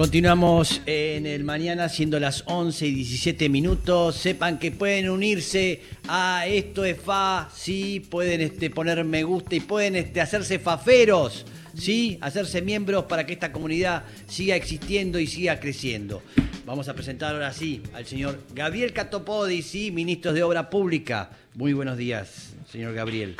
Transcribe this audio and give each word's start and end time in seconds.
Continuamos 0.00 0.80
en 0.86 1.26
el 1.26 1.44
mañana 1.44 1.90
siendo 1.90 2.18
las 2.18 2.42
11 2.46 2.86
y 2.86 2.94
17 2.94 3.50
minutos. 3.50 4.16
Sepan 4.16 4.58
que 4.58 4.72
pueden 4.72 5.10
unirse 5.10 5.82
a 6.08 6.46
Esto 6.46 6.86
es 6.86 6.98
Fa, 6.98 7.50
sí, 7.54 8.00
pueden 8.08 8.40
este, 8.40 8.70
poner 8.70 9.04
me 9.04 9.24
gusta 9.24 9.56
y 9.56 9.60
pueden 9.60 9.96
este, 9.96 10.22
hacerse 10.22 10.58
faferos, 10.58 11.44
sí, 11.76 12.16
hacerse 12.22 12.62
miembros 12.62 13.04
para 13.04 13.26
que 13.26 13.34
esta 13.34 13.52
comunidad 13.52 14.04
siga 14.26 14.56
existiendo 14.56 15.18
y 15.18 15.26
siga 15.26 15.60
creciendo. 15.60 16.22
Vamos 16.64 16.88
a 16.88 16.94
presentar 16.94 17.34
ahora 17.34 17.52
sí 17.52 17.82
al 17.92 18.06
señor 18.06 18.40
Gabriel 18.54 18.94
Catopodi, 18.94 19.60
sí, 19.60 19.90
ministro 19.90 20.32
de 20.32 20.42
Obra 20.42 20.70
Pública. 20.70 21.28
Muy 21.52 21.74
buenos 21.74 21.98
días, 21.98 22.54
señor 22.72 22.94
Gabriel. 22.94 23.36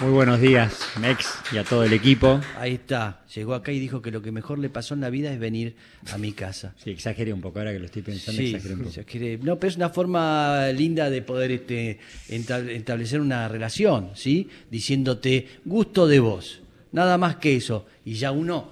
Muy 0.00 0.12
buenos 0.12 0.40
días, 0.40 0.78
Mex, 1.00 1.26
y 1.52 1.56
a 1.58 1.64
todo 1.64 1.82
el 1.82 1.92
equipo. 1.92 2.40
Ahí 2.56 2.74
está, 2.74 3.22
llegó 3.34 3.54
acá 3.54 3.72
y 3.72 3.80
dijo 3.80 4.00
que 4.00 4.12
lo 4.12 4.22
que 4.22 4.30
mejor 4.30 4.60
le 4.60 4.68
pasó 4.70 4.94
en 4.94 5.00
la 5.00 5.10
vida 5.10 5.32
es 5.32 5.40
venir 5.40 5.74
a 6.12 6.18
mi 6.18 6.30
casa. 6.32 6.72
Sí, 6.82 6.90
exageré 6.90 7.32
un 7.32 7.40
poco, 7.40 7.58
ahora 7.58 7.72
que 7.72 7.80
lo 7.80 7.86
estoy 7.86 8.02
pensando, 8.02 8.40
Sí, 8.40 8.48
exageré 8.54 8.74
un 8.74 8.80
poco. 8.80 8.90
exageré. 8.90 9.38
No, 9.38 9.58
pero 9.58 9.70
es 9.70 9.76
una 9.76 9.88
forma 9.88 10.68
linda 10.68 11.10
de 11.10 11.22
poder 11.22 11.50
este, 11.50 11.98
establecer 12.28 13.20
una 13.20 13.48
relación, 13.48 14.10
¿sí? 14.14 14.48
Diciéndote 14.70 15.48
gusto 15.64 16.06
de 16.06 16.20
vos. 16.20 16.60
Nada 16.92 17.18
más 17.18 17.36
que 17.36 17.56
eso. 17.56 17.84
Y 18.04 18.14
ya 18.14 18.30
uno, 18.30 18.70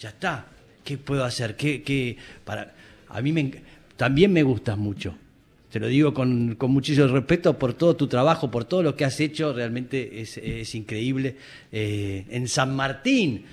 ya 0.00 0.08
está. 0.08 0.46
¿Qué 0.84 0.98
puedo 0.98 1.24
hacer? 1.24 1.54
¿Qué, 1.56 1.82
qué? 1.82 2.16
Para, 2.44 2.74
a 3.08 3.20
mí 3.20 3.30
me, 3.30 3.52
también 3.96 4.32
me 4.32 4.42
gustas 4.42 4.76
mucho. 4.76 5.16
Te 5.76 5.80
lo 5.80 5.88
digo 5.88 6.14
con, 6.14 6.54
con 6.54 6.70
muchísimo 6.70 7.06
respeto 7.06 7.58
por 7.58 7.74
todo 7.74 7.94
tu 7.96 8.06
trabajo, 8.06 8.50
por 8.50 8.64
todo 8.64 8.82
lo 8.82 8.96
que 8.96 9.04
has 9.04 9.20
hecho. 9.20 9.52
Realmente 9.52 10.22
es, 10.22 10.38
es 10.38 10.74
increíble. 10.74 11.36
Eh, 11.70 12.24
en 12.30 12.48
San 12.48 12.74
Martín. 12.74 13.44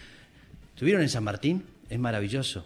¿Estuvieron 0.73 1.01
en 1.01 1.09
San 1.09 1.25
Martín? 1.25 1.63
Es 1.89 1.99
maravilloso. 1.99 2.65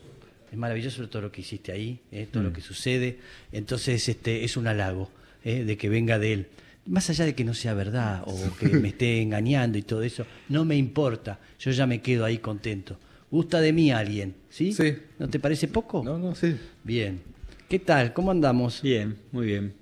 Es 0.51 0.57
maravilloso 0.59 1.09
todo 1.09 1.23
lo 1.23 1.31
que 1.31 1.41
hiciste 1.41 1.71
ahí, 1.71 1.99
eh, 2.11 2.27
todo 2.31 2.43
lo 2.43 2.53
que 2.53 2.61
sucede. 2.61 3.17
Entonces, 3.51 4.07
este, 4.07 4.43
es 4.43 4.57
un 4.57 4.67
halago 4.67 5.09
eh, 5.43 5.63
de 5.63 5.75
que 5.75 5.89
venga 5.89 6.19
de 6.19 6.33
él. 6.33 6.47
Más 6.85 7.09
allá 7.09 7.25
de 7.25 7.33
que 7.33 7.43
no 7.43 7.55
sea 7.55 7.73
verdad 7.73 8.21
o 8.27 8.55
que 8.59 8.67
me 8.77 8.89
esté 8.89 9.23
engañando 9.23 9.79
y 9.79 9.81
todo 9.81 10.03
eso, 10.03 10.27
no 10.49 10.65
me 10.65 10.77
importa. 10.77 11.39
Yo 11.59 11.71
ya 11.71 11.87
me 11.87 11.99
quedo 11.99 12.25
ahí 12.25 12.37
contento. 12.37 12.99
Gusta 13.31 13.59
de 13.59 13.73
mí 13.73 13.89
alguien, 13.89 14.35
¿sí? 14.51 14.71
Sí. 14.71 14.97
¿No 15.17 15.27
te 15.27 15.39
parece 15.39 15.67
poco? 15.67 16.03
No, 16.03 16.19
no, 16.19 16.35
sí. 16.35 16.55
Bien. 16.83 17.36
¿Qué 17.69 17.79
tal? 17.79 18.13
¿Cómo 18.13 18.31
andamos? 18.31 18.81
Bien, 18.81 19.17
muy 19.33 19.45
bien, 19.45 19.73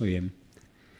muy 0.00 0.08
bien. 0.08 0.32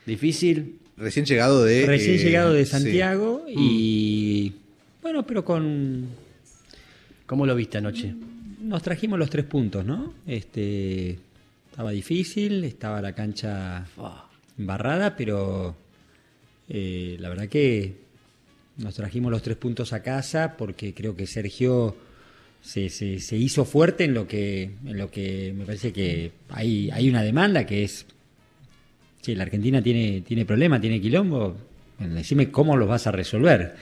¿Difícil? 0.07 0.79
Recién 0.97 1.27
llegado 1.27 1.65
de. 1.65 1.85
Recién 1.85 2.15
eh, 2.15 2.19
llegado 2.19 2.53
de 2.53 2.65
sí. 2.65 2.71
Santiago 2.71 3.45
y 3.49 4.53
bueno, 5.03 5.27
pero 5.27 5.45
con 5.45 6.07
¿Cómo 7.27 7.45
lo 7.45 7.55
viste 7.57 7.79
anoche? 7.79 8.15
nos 8.61 8.83
trajimos 8.83 9.19
los 9.19 9.31
tres 9.31 9.47
puntos, 9.47 9.85
¿no? 9.85 10.15
Este 10.27 11.19
estaba 11.71 11.91
difícil, 11.91 12.65
estaba 12.65 13.01
la 13.03 13.15
cancha 13.15 13.87
embarrada, 14.57 15.17
pero 15.17 15.75
eh, 16.69 17.17
la 17.19 17.29
verdad 17.31 17.49
que 17.49 17.97
nos 18.77 18.95
trajimos 18.95 19.33
los 19.33 19.43
tres 19.43 19.57
puntos 19.57 19.93
a 19.93 20.03
casa 20.03 20.57
porque 20.57 20.95
creo 20.95 21.17
que 21.17 21.27
Sergio 21.27 21.97
se, 22.69 22.91
se- 22.91 23.19
se 23.21 23.37
hizo 23.37 23.65
fuerte 23.65 24.05
en 24.05 24.13
lo 24.13 24.27
que 24.29 24.71
en 24.85 24.99
lo 24.99 25.11
que 25.11 25.55
me 25.57 25.65
parece 25.65 25.91
que 25.93 26.33
hay 26.51 26.91
hay 26.91 27.09
una 27.09 27.23
demanda 27.23 27.65
que 27.65 27.83
es 27.85 28.05
Sí, 29.23 29.35
la 29.35 29.43
Argentina 29.45 29.83
tiene, 29.83 30.21
tiene 30.21 30.45
problemas, 30.47 30.81
tiene 30.81 31.01
quilombo. 31.01 31.57
Bueno, 31.99 32.15
decime 32.15 32.51
cómo 32.51 32.77
los 32.77 32.89
vas 32.89 33.07
a 33.07 33.11
resolver. 33.13 33.75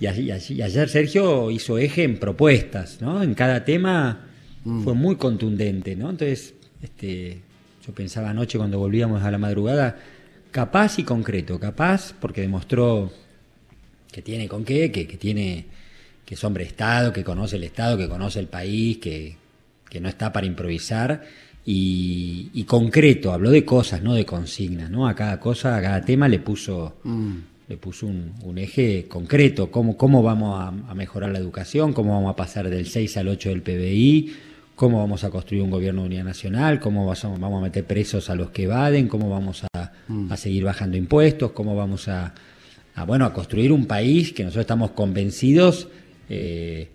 Y, 0.00 0.06
así- 0.06 0.54
y 0.54 0.62
ayer 0.62 0.88
Sergio 0.88 1.50
hizo 1.50 1.78
eje 1.78 2.02
en 2.02 2.18
propuestas, 2.18 3.00
¿no? 3.00 3.22
En 3.22 3.34
cada 3.34 3.64
tema 3.64 4.26
fue 4.82 4.94
muy 4.94 5.16
contundente, 5.16 5.94
¿no? 5.94 6.10
Entonces, 6.10 6.54
este, 6.82 7.38
yo 7.86 7.94
pensaba 7.94 8.30
anoche 8.30 8.58
cuando 8.58 8.78
volvíamos 8.78 9.22
a 9.22 9.30
la 9.30 9.38
madrugada, 9.38 9.96
capaz 10.50 10.98
y 10.98 11.04
concreto, 11.04 11.60
capaz, 11.60 12.12
porque 12.20 12.40
demostró 12.40 13.12
que 14.10 14.22
tiene 14.22 14.48
con 14.48 14.64
qué, 14.64 14.90
que, 14.90 15.06
que 15.06 15.16
tiene, 15.16 15.66
que 16.24 16.34
es 16.34 16.44
hombre 16.44 16.64
de 16.64 16.70
Estado, 16.70 17.12
que 17.12 17.24
conoce 17.24 17.56
el 17.56 17.64
Estado, 17.64 17.98
que 17.98 18.08
conoce 18.08 18.40
el 18.40 18.46
país, 18.46 18.98
que, 18.98 19.36
que 19.88 20.00
no 20.00 20.08
está 20.08 20.32
para 20.32 20.46
improvisar. 20.46 21.22
Y, 21.66 22.50
y 22.52 22.64
concreto, 22.64 23.32
habló 23.32 23.50
de 23.50 23.64
cosas, 23.64 24.02
no 24.02 24.14
de 24.14 24.26
consignas, 24.26 24.90
¿no? 24.90 25.08
A 25.08 25.14
cada 25.14 25.40
cosa, 25.40 25.76
a 25.76 25.82
cada 25.82 26.02
tema 26.02 26.28
le 26.28 26.38
puso, 26.38 26.96
le 27.68 27.76
puso 27.78 28.06
un, 28.06 28.32
un 28.42 28.58
eje 28.58 29.06
concreto, 29.08 29.70
cómo, 29.70 29.96
cómo 29.96 30.22
vamos 30.22 30.60
a, 30.60 30.68
a 30.68 30.94
mejorar 30.94 31.30
la 31.30 31.38
educación, 31.38 31.94
cómo 31.94 32.12
vamos 32.12 32.32
a 32.32 32.36
pasar 32.36 32.68
del 32.68 32.86
6 32.86 33.16
al 33.16 33.28
8 33.28 33.48
del 33.48 33.62
PBI, 33.62 34.32
cómo 34.74 34.98
vamos 34.98 35.24
a 35.24 35.30
construir 35.30 35.62
un 35.62 35.70
gobierno 35.70 36.02
de 36.02 36.08
unidad 36.08 36.24
nacional, 36.24 36.80
cómo 36.80 37.06
vas 37.06 37.22
vamos 37.22 37.60
a 37.60 37.62
meter 37.62 37.84
presos 37.84 38.28
a 38.28 38.34
los 38.34 38.50
que 38.50 38.64
evaden, 38.64 39.08
cómo 39.08 39.30
vamos 39.30 39.64
a, 39.72 39.92
a 40.28 40.36
seguir 40.36 40.64
bajando 40.64 40.96
impuestos, 40.96 41.52
cómo 41.52 41.76
vamos 41.76 42.08
a, 42.08 42.34
a, 42.94 43.04
bueno, 43.04 43.24
a 43.24 43.32
construir 43.32 43.72
un 43.72 43.86
país 43.86 44.32
que 44.32 44.44
nosotros 44.44 44.62
estamos 44.64 44.90
convencidos 44.90 45.88
eh, 46.28 46.88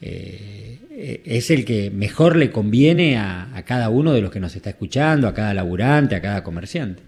eh, 0.00 1.22
es 1.24 1.50
el 1.50 1.64
que 1.64 1.90
mejor 1.90 2.36
le 2.36 2.50
conviene 2.50 3.16
a, 3.16 3.54
a 3.56 3.64
cada 3.64 3.88
uno 3.88 4.12
de 4.12 4.20
los 4.20 4.30
que 4.30 4.40
nos 4.40 4.54
está 4.56 4.70
escuchando, 4.70 5.26
a 5.28 5.34
cada 5.34 5.54
laburante, 5.54 6.14
a 6.14 6.22
cada 6.22 6.42
comerciante. 6.44 7.02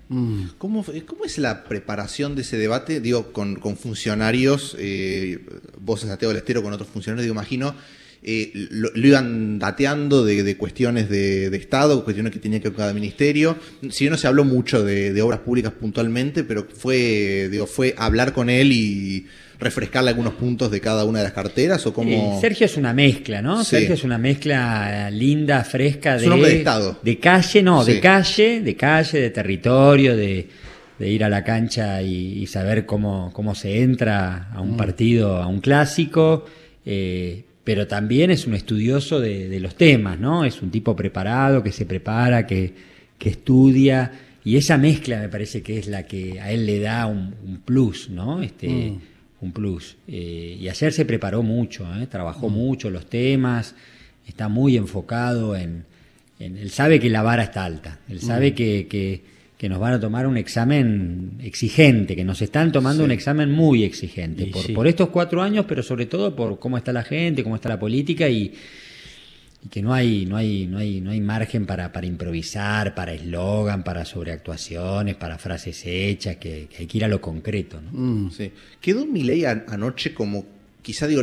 ¿Cómo, 0.59 0.83
fue- 0.83 1.05
¿Cómo 1.05 1.25
es 1.25 1.39
la 1.39 1.65
preparación 1.65 2.35
de 2.35 2.43
ese 2.43 2.57
debate? 2.59 3.01
Digo, 3.01 3.33
con, 3.33 3.57
con 3.57 3.77
funcionarios, 3.77 4.77
eh, 4.79 5.39
vos 5.81 6.03
en 6.03 6.09
Santiago 6.09 6.33
del 6.33 6.39
Estero 6.39 6.63
con 6.63 6.73
otros 6.73 6.89
funcionarios, 6.89 7.25
digo, 7.25 7.35
imagino, 7.35 7.75
eh, 8.23 8.51
lo, 8.55 8.91
lo 8.95 9.07
iban 9.07 9.59
dateando 9.59 10.25
de, 10.25 10.43
de 10.43 10.57
cuestiones 10.57 11.09
de, 11.09 11.51
de 11.51 11.57
Estado, 11.57 12.03
cuestiones 12.05 12.33
que 12.33 12.41
tenía 12.41 12.59
que 12.59 12.65
ver 12.69 12.73
con 12.75 12.83
cada 12.83 12.95
ministerio. 12.95 13.57
Si 13.91 14.05
bien 14.05 14.13
no 14.13 14.19
se 14.19 14.27
habló 14.27 14.45
mucho 14.45 14.83
de, 14.83 15.13
de 15.13 15.23
obras 15.23 15.41
públicas 15.41 15.73
puntualmente, 15.73 16.43
pero 16.43 16.67
fue, 16.75 17.49
digo, 17.51 17.67
fue 17.67 17.95
hablar 17.97 18.33
con 18.33 18.51
él 18.51 18.73
y 18.73 19.27
refrescarle 19.61 20.11
algunos 20.11 20.35
puntos 20.35 20.71
de 20.71 20.81
cada 20.81 21.05
una 21.05 21.19
de 21.19 21.25
las 21.25 21.33
carteras 21.33 21.85
o 21.87 21.93
cómo... 21.93 22.11
Eh, 22.11 22.39
Sergio 22.41 22.67
es 22.67 22.77
una 22.77 22.93
mezcla, 22.95 23.43
¿no? 23.43 23.65
Sí. 23.65 23.71
Sergio 23.71 23.95
es 23.95 24.05
una 24.05 24.17
mezcla 24.19 25.11
linda, 25.11 25.65
fresca 25.65 26.17
Es 26.17 26.23
de, 26.23 26.31
un 26.31 26.41
de 26.43 26.57
Estado. 26.59 26.99
de 27.03 27.19
calle, 27.19 27.63
no, 27.63 27.83
Sí. 27.85 27.95
de 27.95 28.01
calle, 28.01 28.61
de 28.61 28.77
calle, 28.77 29.21
de 29.21 29.31
territorio, 29.31 30.17
de, 30.17 30.49
de 30.99 31.09
ir 31.11 31.25
a 31.25 31.29
la 31.29 31.43
cancha 31.43 32.01
y, 32.03 32.39
y 32.41 32.47
saber 32.47 32.87
cómo, 32.87 33.33
cómo 33.33 33.55
se 33.57 33.83
entra 33.83 34.51
a 34.53 34.61
un 34.61 34.77
partido, 34.77 35.37
a 35.39 35.47
un 35.47 35.61
clásico. 35.61 36.45
eh, 36.87 37.45
pero 37.65 37.87
también 37.87 38.31
es 38.31 38.47
un 38.47 38.55
estudioso 38.55 39.21
de, 39.21 39.47
de 39.51 39.61
los 39.61 39.75
temas, 39.75 40.19
¿no? 40.19 40.47
Es 40.47 40.63
un 40.63 40.71
tipo 40.71 40.97
preparado, 40.97 41.63
que 41.63 41.71
se 41.71 41.85
prepara, 41.85 42.47
que, 42.47 42.73
que 43.19 43.29
estudia. 43.29 44.11
Y 44.43 44.57
esa 44.57 44.79
mezcla 44.79 45.19
me 45.21 45.29
parece 45.29 45.61
que 45.63 45.79
es 45.79 45.87
la 45.87 46.05
que 46.07 46.41
a 46.41 46.51
él 46.51 46.65
le 46.65 46.81
da 46.81 47.05
un, 47.05 47.35
un 47.47 47.59
plus, 47.61 48.09
¿no? 48.09 48.41
Este, 48.41 48.95
Un 49.41 49.53
plus. 49.53 49.97
Eh, 50.09 50.59
y 50.61 50.69
ayer 50.69 50.93
se 50.93 51.05
preparó 51.05 51.43
mucho, 51.43 51.87
¿eh? 52.01 52.07
trabajó 52.09 52.49
mucho 52.51 52.91
los 52.91 53.07
temas, 53.07 53.75
está 54.27 54.49
muy 54.49 54.77
enfocado 54.77 55.55
en, 55.57 55.85
en- 56.41 56.57
Él 56.57 56.71
sabe 56.71 56.99
que 56.99 57.09
la 57.09 57.23
vara 57.23 57.45
está 57.45 57.65
alta, 57.65 58.01
él 58.09 58.21
sabe 58.21 58.55
que, 58.55 58.87
que- 58.89 59.39
que 59.59 59.69
nos 59.69 59.81
van 59.81 59.95
a 59.95 59.99
tomar 60.01 60.27
un 60.29 60.37
examen 60.37 61.33
exigente, 61.43 62.15
que 62.15 62.23
nos 62.25 62.41
están 62.43 62.71
tomando 62.71 63.03
un 63.03 63.11
examen 63.11 63.51
muy 63.51 63.83
exigente, 63.83 64.47
por, 64.47 64.63
sí. 64.63 64.73
por 64.73 64.87
estos 64.87 65.09
cuatro 65.09 65.43
años, 65.43 65.65
pero 65.69 65.83
sobre 65.83 66.07
todo 66.07 66.37
por 66.37 66.61
cómo 66.61 66.77
está 66.79 66.93
la 66.93 67.03
gente, 67.03 67.43
cómo 67.43 67.57
está 67.57 67.69
la 67.69 67.79
política 67.81 68.29
y, 68.29 68.53
y 69.69 69.71
que 69.71 69.83
no 69.83 69.93
hay, 69.93 70.25
no 70.25 70.37
hay, 70.37 70.67
no 70.67 70.79
hay, 70.79 71.01
no 71.03 71.11
hay 71.11 71.21
margen 71.21 71.67
para, 71.67 71.93
para 71.93 72.07
improvisar, 72.07 72.95
para 72.95 73.13
eslogan, 73.13 73.85
para 73.85 74.05
sobreactuaciones, 74.05 75.15
para 75.17 75.37
frases 75.37 75.83
hechas, 75.85 76.37
que, 76.37 76.67
que 76.71 76.79
hay 76.79 76.87
que 76.87 76.97
ir 76.99 77.05
a 77.05 77.09
lo 77.09 77.21
concreto. 77.21 77.81
¿no? 77.81 78.31
Sí. 78.31 78.51
Quedó 78.81 79.05
Milei 79.07 79.45
an- 79.45 79.65
anoche 79.69 80.15
como, 80.15 80.47
quizá 80.83 81.07
digo, 81.07 81.23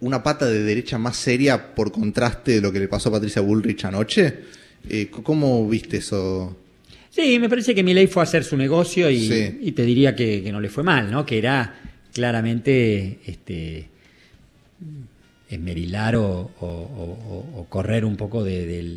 una 0.00 0.22
pata 0.22 0.46
de 0.46 0.62
derecha 0.62 0.98
más 0.98 1.16
seria 1.16 1.74
por 1.74 1.92
contraste 1.92 2.52
de 2.52 2.60
lo 2.60 2.72
que 2.72 2.80
le 2.80 2.88
pasó 2.88 3.08
a 3.08 3.12
Patricia 3.12 3.40
Bullrich 3.42 3.84
anoche. 3.84 4.34
Eh, 4.88 5.08
¿Cómo 5.10 5.66
viste 5.68 5.98
eso? 5.98 6.56
Sí, 7.10 7.38
me 7.38 7.48
parece 7.48 7.74
que 7.74 7.82
Milei 7.84 8.06
fue 8.08 8.22
a 8.22 8.24
hacer 8.24 8.42
su 8.44 8.56
negocio 8.56 9.08
y, 9.08 9.20
Sí. 9.28 9.58
y 9.62 9.72
te 9.72 9.84
diría 9.84 10.16
que, 10.16 10.42
que 10.42 10.50
no 10.52 10.60
le 10.60 10.68
fue 10.68 10.82
mal, 10.82 11.10
¿no? 11.10 11.24
Que 11.24 11.38
era 11.38 11.80
claramente 12.12 13.20
este, 13.26 13.88
esmerilar 15.48 16.16
o, 16.16 16.50
o- 16.60 16.66
o- 16.66 17.60
o 17.60 17.64
correr 17.68 18.04
un 18.04 18.16
poco 18.16 18.42
de, 18.42 18.96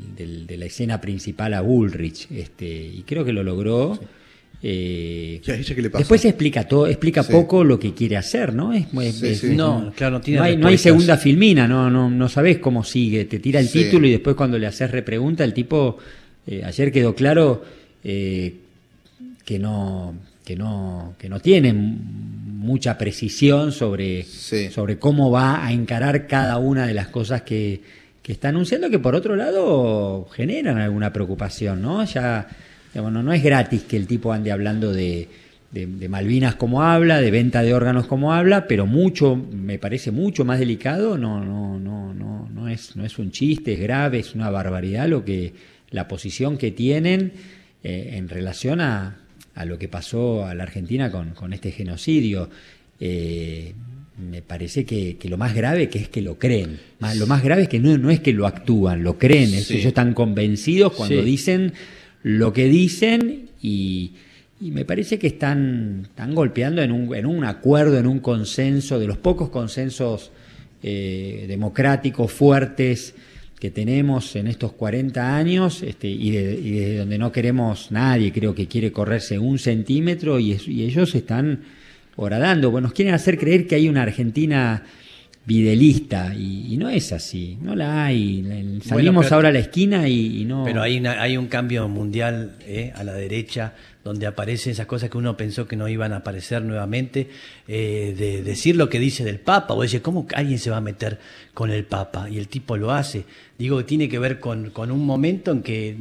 la 0.58 0.66
escena 0.66 1.00
principal 1.02 1.54
a 1.54 1.62
Bullrich. 1.62 2.28
Este, 2.32 2.66
y 2.68 3.04
creo 3.06 3.24
que 3.26 3.34
lo 3.34 3.44
logró. 3.44 4.00
Eh, 4.64 5.40
¿Y 5.46 5.52
a 5.52 5.56
ella 5.56 5.76
qué 5.76 5.82
le 5.84 5.90
pasó? 5.92 6.00
Después 6.00 6.26
explica 6.26 6.68
todo, 6.68 6.88
explica 6.88 7.22
Sí. 7.22 7.32
poco 7.32 7.64
lo 7.64 7.78
que 7.78 7.94
quiere 7.94 8.18
hacer, 8.18 8.56
¿no? 8.56 8.74
Es, 8.74 8.88
Sí, 9.16 9.36
sí. 9.36 9.56
No, 9.56 9.94
claro, 9.96 10.14
no 10.16 10.22
tiene 10.22 10.40
no 10.40 10.44
hay, 10.46 10.58
no 10.58 10.68
hay 10.68 10.74
respuestas. 10.76 10.82
segunda 10.82 11.18
filmina, 11.18 11.68
no, 11.68 11.92
no, 11.92 12.10
no 12.10 12.28
sabes 12.30 12.58
cómo 12.58 12.84
sigue. 12.84 13.26
Te 13.26 13.38
tira 13.38 13.60
el 13.60 13.68
Sí. 13.68 13.84
título 13.84 14.08
y 14.08 14.12
después 14.12 14.36
cuando 14.36 14.58
le 14.58 14.66
haces 14.66 14.90
repregunta, 14.90 15.44
el 15.44 15.54
tipo, 15.54 15.98
eh, 16.48 16.64
ayer 16.66 16.92
quedó 16.92 17.14
claro 17.14 17.64
eh, 18.04 18.56
que 19.46 19.60
no, 19.60 20.16
que 20.44 20.56
no, 20.56 21.14
que 21.20 21.30
no 21.30 21.40
tiene 21.40 21.74
mucha 22.68 22.98
precisión 22.98 23.72
sobre, 23.72 24.24
Sí. 24.24 24.70
sobre 24.70 25.00
cómo 25.00 25.32
va 25.32 25.66
a 25.66 25.72
encarar 25.72 26.28
cada 26.28 26.58
una 26.58 26.86
de 26.86 26.94
las 26.94 27.08
cosas 27.08 27.42
que, 27.44 27.82
que 28.22 28.34
está 28.34 28.50
anunciando 28.50 28.90
que 28.90 29.00
por 29.00 29.16
otro 29.16 29.36
lado 29.38 30.28
generan 30.36 30.78
alguna 30.78 31.14
preocupación, 31.14 31.82
¿no? 31.82 32.04
Ya, 32.04 32.48
digamos, 32.94 33.14
no, 33.14 33.24
no 33.24 33.32
es 33.34 33.42
gratis 33.42 33.84
que 33.84 33.96
el 33.96 34.06
tipo 34.06 34.34
ande 34.34 34.52
hablando 34.52 34.92
de, 34.92 35.30
de, 35.72 35.88
de 35.88 36.10
Malvinas 36.10 36.56
como 36.56 36.84
habla, 36.84 37.22
de 37.22 37.32
venta 37.32 37.64
de 37.64 37.74
órganos 37.74 38.06
como 38.06 38.34
habla, 38.34 38.68
pero 38.68 38.86
mucho, 38.86 39.36
me 39.36 39.80
parece 39.80 40.12
mucho 40.12 40.44
más 40.44 40.60
delicado, 40.60 41.18
no, 41.18 41.44
no, 41.44 41.80
no, 41.80 42.14
no, 42.14 42.50
no 42.54 42.68
es, 42.68 42.96
no 42.98 43.06
es 43.06 43.18
un 43.18 43.32
chiste, 43.32 43.74
es 43.74 43.80
grave, 43.80 44.20
es 44.20 44.36
una 44.36 44.50
barbaridad 44.50 45.08
lo 45.08 45.24
que, 45.24 45.54
la 45.90 46.08
posición 46.10 46.58
que 46.58 46.72
tienen 46.72 47.32
eh, 47.84 48.16
en 48.18 48.28
relación 48.28 48.82
a, 48.82 49.16
a, 49.58 49.66
lo 49.66 49.78
que 49.78 49.88
pasó 49.88 50.46
a 50.46 50.54
la 50.54 50.64
Argentina 50.64 51.12
con, 51.12 51.32
con 51.32 51.54
este 51.54 51.72
genocidio. 51.72 52.50
Eh, 53.00 53.74
me 54.18 54.42
parece 54.42 54.86
que, 54.86 55.18
que, 55.18 55.30
lo 55.30 55.38
más 55.38 55.54
grave 55.54 55.90
que 55.90 56.00
es 56.00 56.10
que 56.10 56.22
lo 56.22 56.40
creen. 56.40 56.80
Lo 57.18 57.28
más 57.28 57.44
grave 57.44 57.64
es 57.64 57.70
que 57.70 57.80
no, 57.80 57.98
no 57.98 58.10
es 58.10 58.20
que 58.20 58.34
lo 58.34 58.48
actúan, 58.48 59.04
lo 59.04 59.18
creen. 59.18 59.50
Sí. 59.50 59.76
Ellos 59.76 59.88
están 59.88 60.14
convencidos 60.14 60.94
cuando 60.94 61.20
sí. 61.20 61.26
dicen 61.26 61.74
lo 62.24 62.52
que 62.52 62.66
dicen 62.66 63.50
y, 63.62 64.14
y 64.60 64.72
me 64.72 64.86
parece 64.86 65.20
que 65.20 65.28
están, 65.28 66.08
están 66.10 66.34
golpeando 66.34 66.82
en 66.82 66.92
un, 66.92 67.16
en 67.16 67.26
un, 67.26 67.46
acuerdo, 67.46 67.98
en 68.00 68.08
un 68.08 68.20
consenso, 68.20 69.00
de 69.00 69.08
los 69.08 69.18
pocos 69.18 69.50
consensos 69.50 70.32
eh, 70.82 71.46
democráticos 71.48 72.32
fuertes 72.32 73.14
que 73.60 73.72
tenemos 73.72 74.36
en 74.36 74.48
estos 74.48 74.74
40 74.74 75.36
años 75.36 75.82
este, 75.82 76.08
y, 76.08 76.32
de, 76.32 76.54
y 76.54 76.72
de 76.72 76.98
donde 76.98 77.18
no 77.18 77.32
queremos 77.32 77.92
nadie, 77.92 78.32
creo 78.32 78.54
que 78.54 78.68
quiere 78.68 78.92
correrse 78.92 79.40
un 79.40 79.58
centímetro 79.58 80.40
y, 80.40 80.60
y 80.68 80.84
ellos 80.84 81.16
están 81.16 81.62
horadando. 82.16 82.70
Bueno, 82.70 82.88
nos 82.88 82.94
quieren 82.94 83.14
hacer 83.14 83.38
creer 83.38 83.66
que 83.66 83.76
hay 83.76 83.90
una 83.90 84.04
Argentina 84.04 84.84
videalista 85.46 86.36
y, 86.36 86.74
y, 86.74 86.78
no 86.78 86.90
es 86.90 87.14
así, 87.14 87.58
no 87.62 87.74
la 87.74 88.06
hay. 88.06 88.44
Salimos 88.84 89.24
bueno, 89.24 89.36
ahora 89.36 89.50
a 89.50 89.52
la 89.54 89.60
esquina 89.60 90.08
y, 90.08 90.42
y 90.42 90.46
no. 90.46 90.66
Pero 90.66 90.82
hay, 90.82 91.00
una, 91.00 91.22
hay 91.22 91.38
un 91.38 91.48
cambio 91.48 91.88
mundial 91.88 92.58
eh, 92.62 92.92
a 92.94 93.04
la 93.04 93.14
derecha 93.14 93.74
donde 94.08 94.26
aparecen 94.26 94.72
esas 94.72 94.86
cosas 94.86 95.10
que 95.10 95.18
uno 95.18 95.36
pensó 95.36 95.68
que 95.68 95.76
no 95.76 95.90
iban 95.90 96.14
a 96.14 96.18
aparecer 96.18 96.64
nuevamente, 96.64 97.28
eh, 97.68 98.16
de 98.18 98.42
decir 98.42 98.78
lo 98.78 98.88
que 98.88 99.00
dice 99.00 99.26
del 99.26 99.40
Papa, 99.40 99.74
o 99.74 99.82
decir, 99.82 100.02
¿cómo 100.02 100.26
alguien 100.34 100.60
se 100.60 100.70
va 100.70 100.78
a 100.78 100.82
meter 100.82 101.20
con 101.54 101.72
el 101.72 101.84
Papa? 101.84 102.30
Y 102.30 102.38
el 102.38 102.48
tipo 102.48 102.78
lo 102.78 102.92
hace. 102.92 103.26
Digo 103.60 103.78
que 103.80 103.84
tiene 103.84 104.08
que 104.08 104.18
ver 104.18 104.40
con, 104.40 104.70
con 104.70 104.92
un 104.92 105.06
momento 105.06 105.52
en 105.52 105.62
que 105.62 105.98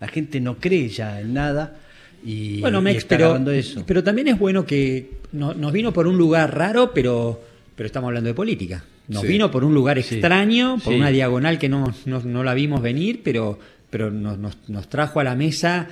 la 0.00 0.06
gente 0.06 0.40
no 0.40 0.58
cree 0.58 0.88
ya 0.88 1.20
en 1.20 1.34
nada. 1.34 1.78
Y, 2.24 2.60
bueno, 2.60 2.80
Mex, 2.80 3.02
y 3.02 3.06
pero, 3.06 3.50
eso. 3.50 3.82
pero 3.84 4.04
también 4.04 4.28
es 4.28 4.38
bueno 4.38 4.64
que 4.64 5.18
no, 5.32 5.52
nos 5.52 5.72
vino 5.72 5.92
por 5.92 6.06
un 6.06 6.16
lugar 6.16 6.56
raro, 6.56 6.92
pero, 6.94 7.42
pero 7.74 7.88
estamos 7.88 8.06
hablando 8.06 8.28
de 8.28 8.34
política. 8.34 8.84
Nos 9.08 9.22
sí. 9.22 9.26
vino 9.26 9.50
por 9.50 9.64
un 9.64 9.74
lugar 9.74 9.98
extraño, 9.98 10.76
sí. 10.76 10.84
por 10.84 10.92
sí. 10.92 10.98
una 11.00 11.08
diagonal 11.08 11.58
que 11.58 11.68
no, 11.68 11.92
no, 12.04 12.20
no, 12.20 12.44
la 12.44 12.54
vimos 12.54 12.82
venir, 12.82 13.22
pero, 13.24 13.58
pero 13.90 14.12
nos, 14.12 14.38
nos, 14.38 14.56
nos 14.68 14.88
trajo 14.88 15.18
a 15.18 15.24
la 15.24 15.34
mesa 15.34 15.88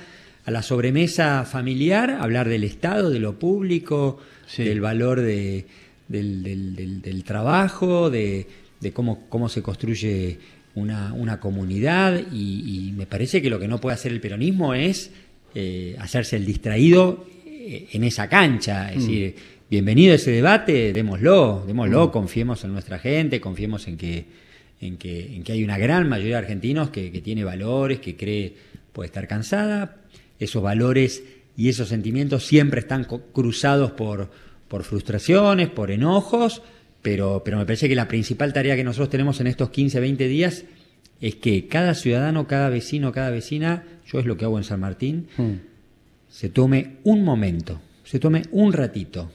a 0.47 0.51
la 0.51 0.63
sobremesa 0.63 1.43
familiar, 1.43 2.09
hablar 2.21 2.47
del 2.47 2.63
Estado, 2.63 3.09
de 3.09 3.19
lo 3.19 3.37
público, 3.37 4.17
sí. 4.47 4.63
del 4.63 4.79
valor 4.79 5.19
de, 5.19 5.65
del, 6.07 6.41
del, 6.41 6.73
del, 6.73 7.01
del, 7.01 7.23
trabajo, 7.25 8.09
de, 8.09 8.47
de 8.79 8.93
cómo, 8.93 9.27
cómo, 9.27 9.49
se 9.49 9.61
construye 9.61 10.39
una, 10.73 11.11
una 11.11 11.41
comunidad 11.41 12.21
y, 12.31 12.87
y, 12.87 12.93
me 12.93 13.05
parece 13.05 13.41
que 13.41 13.49
lo 13.49 13.59
que 13.59 13.67
no 13.67 13.81
puede 13.81 13.95
hacer 13.95 14.13
el 14.13 14.21
peronismo 14.21 14.73
es 14.73 15.11
eh, 15.53 15.97
hacerse 15.99 16.37
el 16.37 16.45
distraído 16.45 17.27
eh, 17.45 17.89
en 17.91 18.05
esa 18.05 18.29
cancha, 18.29 18.93
es 18.93 18.99
mm. 18.99 18.99
decir, 19.01 19.35
bienvenido 19.69 20.13
a 20.13 20.15
ese 20.15 20.31
debate, 20.31 20.93
démoslo, 20.93 21.65
démoslo, 21.67 22.07
mm. 22.07 22.11
confiemos 22.11 22.63
en 22.63 22.71
nuestra 22.71 22.99
gente, 22.99 23.41
confiemos 23.41 23.85
en 23.89 23.97
que, 23.97 24.25
en 24.79 24.95
que, 24.95 25.35
en 25.35 25.43
que 25.43 25.51
hay 25.51 25.65
una 25.65 25.77
gran 25.77 26.07
mayoría 26.07 26.35
de 26.35 26.43
argentinos 26.43 26.89
que, 26.89 27.11
que 27.11 27.19
tiene 27.19 27.43
valores, 27.43 27.99
que 27.99 28.15
cree 28.15 28.53
puede 28.93 29.07
estar 29.07 29.27
cansada, 29.27 29.97
esos 30.39 30.61
valores 30.61 31.23
y 31.55 31.69
esos 31.69 31.89
sentimientos 31.89 32.45
siempre 32.45 32.79
están 32.79 33.05
cruzados 33.33 33.91
por, 33.91 34.29
por 34.67 34.83
frustraciones, 34.83 35.69
por 35.69 35.91
enojos, 35.91 36.61
pero, 37.01 37.41
pero 37.43 37.57
me 37.57 37.65
parece 37.65 37.89
que 37.89 37.95
la 37.95 38.07
principal 38.07 38.53
tarea 38.53 38.75
que 38.75 38.83
nosotros 38.83 39.09
tenemos 39.09 39.39
en 39.39 39.47
estos 39.47 39.69
15, 39.69 39.99
20 39.99 40.27
días 40.27 40.65
es 41.19 41.35
que 41.35 41.67
cada 41.67 41.95
ciudadano, 41.95 42.47
cada 42.47 42.69
vecino, 42.69 43.11
cada 43.11 43.29
vecina, 43.29 43.83
yo 44.05 44.19
es 44.19 44.25
lo 44.25 44.37
que 44.37 44.45
hago 44.45 44.57
en 44.57 44.63
San 44.63 44.79
Martín, 44.79 45.27
mm. 45.37 45.53
se 46.29 46.49
tome 46.49 46.97
un 47.03 47.23
momento, 47.23 47.81
se 48.03 48.19
tome 48.19 48.43
un 48.51 48.73
ratito, 48.73 49.31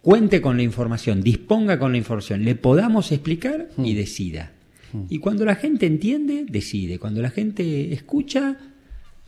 cuente 0.00 0.40
con 0.40 0.56
la 0.56 0.64
información, 0.64 1.22
disponga 1.22 1.78
con 1.78 1.92
la 1.92 1.98
información, 1.98 2.44
le 2.44 2.56
podamos 2.56 3.12
explicar 3.12 3.68
mm. 3.76 3.84
y 3.84 3.94
decida. 3.94 4.52
Mm. 4.92 5.04
Y 5.08 5.18
cuando 5.18 5.44
la 5.44 5.54
gente 5.54 5.86
entiende, 5.86 6.44
decide. 6.48 6.98
Cuando 6.98 7.22
la 7.22 7.30
gente 7.30 7.92
escucha, 7.92 8.56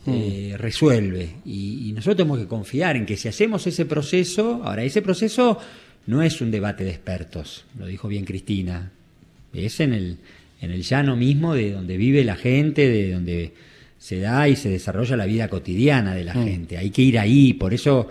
eh, 0.07 0.55
resuelve. 0.59 1.37
Y, 1.45 1.89
y, 1.89 1.93
nosotros 1.93 2.17
tenemos 2.17 2.39
que 2.39 2.47
confiar 2.47 2.97
en 2.97 3.07
que 3.07 3.17
si 3.17 3.29
hacemos 3.29 3.67
ese 3.67 3.87
proceso, 3.87 4.63
ahora 4.65 4.85
ese 4.85 5.03
proceso 5.03 5.59
no 6.07 6.23
es 6.23 6.41
un 6.41 6.51
debate 6.51 6.85
de 6.85 6.91
expertos, 6.91 7.65
lo 7.79 7.87
dijo 7.87 8.09
bien 8.09 8.25
Cristina, 8.25 8.91
es 9.53 9.81
en 9.81 9.93
el, 9.93 10.19
en 10.61 10.71
el 10.71 10.83
llano 10.83 11.17
mismo 11.17 11.55
de 11.55 11.73
donde 11.73 11.97
vive 11.97 12.25
la 12.25 12.37
gente, 12.37 12.89
de 12.89 13.13
donde 13.13 13.53
se 13.99 14.19
da 14.21 14.49
y 14.49 14.57
se 14.57 14.69
desarrolla 14.69 15.17
la 15.17 15.27
vida 15.27 15.49
cotidiana 15.49 16.15
de 16.15 16.25
la 16.25 16.35
mm. 16.35 16.45
gente. 16.45 16.79
Hay 16.79 16.91
que 16.91 17.03
ir 17.03 17.19
ahí, 17.19 17.55
por 17.55 17.73
eso 17.73 18.09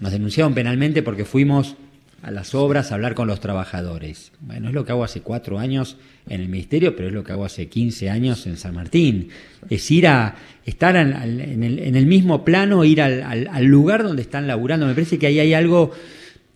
nos 0.00 0.12
denunciaron 0.12 0.54
penalmente 0.54 1.02
porque 1.02 1.24
fuimos 1.24 1.76
a 2.24 2.30
las 2.30 2.54
obras 2.54 2.90
a 2.90 2.94
hablar 2.94 3.14
con 3.14 3.28
los 3.28 3.38
trabajadores. 3.38 4.32
Bueno, 4.40 4.68
es 4.68 4.74
lo 4.74 4.84
que 4.84 4.92
hago 4.92 5.04
hace 5.04 5.20
cuatro 5.20 5.58
años 5.58 5.98
en 6.26 6.40
el 6.40 6.48
ministerio, 6.48 6.96
pero 6.96 7.08
es 7.08 7.14
lo 7.14 7.22
que 7.22 7.32
hago 7.32 7.44
hace 7.44 7.68
15 7.68 8.08
años 8.08 8.46
en 8.46 8.56
San 8.56 8.74
Martín. 8.74 9.28
Es 9.68 9.90
ir 9.90 10.06
a 10.06 10.34
estar 10.64 10.96
en, 10.96 11.12
en, 11.12 11.62
el, 11.62 11.78
en 11.80 11.96
el, 11.96 12.06
mismo 12.06 12.42
plano, 12.42 12.82
ir 12.82 13.02
al, 13.02 13.22
al, 13.22 13.48
al, 13.52 13.64
lugar 13.66 14.02
donde 14.02 14.22
están 14.22 14.46
laburando. 14.46 14.86
Me 14.86 14.94
parece 14.94 15.18
que 15.18 15.26
ahí 15.26 15.38
hay 15.38 15.52
algo, 15.52 15.90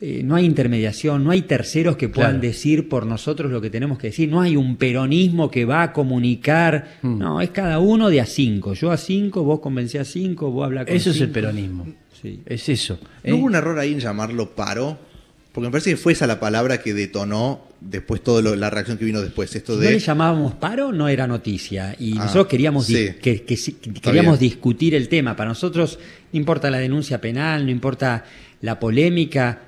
eh, 0.01 0.23
no 0.25 0.37
hay 0.37 0.47
intermediación, 0.47 1.23
no 1.23 1.33
hay 1.33 1.43
terceros 1.43 1.99
que 1.99 2.09
puedan 2.09 2.41
claro. 2.41 2.49
decir 2.49 2.89
por 2.89 3.05
nosotros 3.05 3.53
lo 3.53 3.61
que 3.61 3.69
tenemos 3.69 3.99
que 3.99 4.07
decir, 4.07 4.31
no 4.31 4.41
hay 4.41 4.57
un 4.57 4.77
peronismo 4.77 5.51
que 5.51 5.67
va 5.67 5.83
a 5.83 5.93
comunicar, 5.93 6.99
mm. 7.03 7.19
no, 7.19 7.43
es 7.43 7.51
cada 7.51 7.79
uno 7.79 8.09
de 8.09 8.23
a 8.23 8.27
cinco. 8.27 8.73
Yo 8.73 8.91
a 8.91 8.97
cinco, 8.97 9.45
vos 9.45 9.61
convencés 9.61 10.01
a 10.01 10.05
cinco, 10.07 10.51
vos 10.51 10.65
hablas 10.65 10.87
con 10.87 10.97
Eso 10.97 11.13
cinco. 11.13 11.17
es 11.17 11.21
el 11.21 11.31
peronismo. 11.31 11.87
Sí. 12.23 12.41
Es 12.47 12.71
eso. 12.71 12.99
¿No 13.23 13.31
¿eh? 13.31 13.33
hubo 13.35 13.45
un 13.45 13.55
error 13.55 13.79
ahí 13.79 13.93
en 13.93 14.01
llamarlo 14.01 14.55
paro? 14.55 15.08
Porque 15.53 15.67
me 15.67 15.71
parece 15.73 15.91
que 15.91 15.97
fue 15.97 16.13
esa 16.13 16.27
la 16.27 16.41
palabra 16.41 16.81
que 16.83 16.95
detonó 16.95 17.67
después 17.81 18.23
toda 18.23 18.43
la 18.57 18.71
reacción 18.71 18.99
que 18.99 19.05
vino 19.05 19.21
después. 19.21 19.55
Esto 19.55 19.75
si 19.75 19.81
de... 19.81 19.87
no 19.87 19.91
le 19.93 19.99
llamábamos 19.99 20.55
paro, 20.55 20.93
no 20.93 21.09
era 21.09 21.27
noticia. 21.27 21.97
Y 21.99 22.13
ah, 22.13 22.23
nosotros 22.23 22.47
queríamos, 22.47 22.87
sí. 22.87 23.11
que, 23.21 23.43
que, 23.43 23.57
que, 23.57 23.93
queríamos 24.01 24.39
discutir 24.39 24.95
el 24.95 25.09
tema. 25.09 25.37
Para 25.37 25.49
nosotros 25.49 25.99
no 26.33 26.39
importa 26.39 26.71
la 26.71 26.79
denuncia 26.79 27.21
penal, 27.21 27.65
no 27.65 27.71
importa 27.71 28.25
la 28.61 28.79
polémica, 28.79 29.61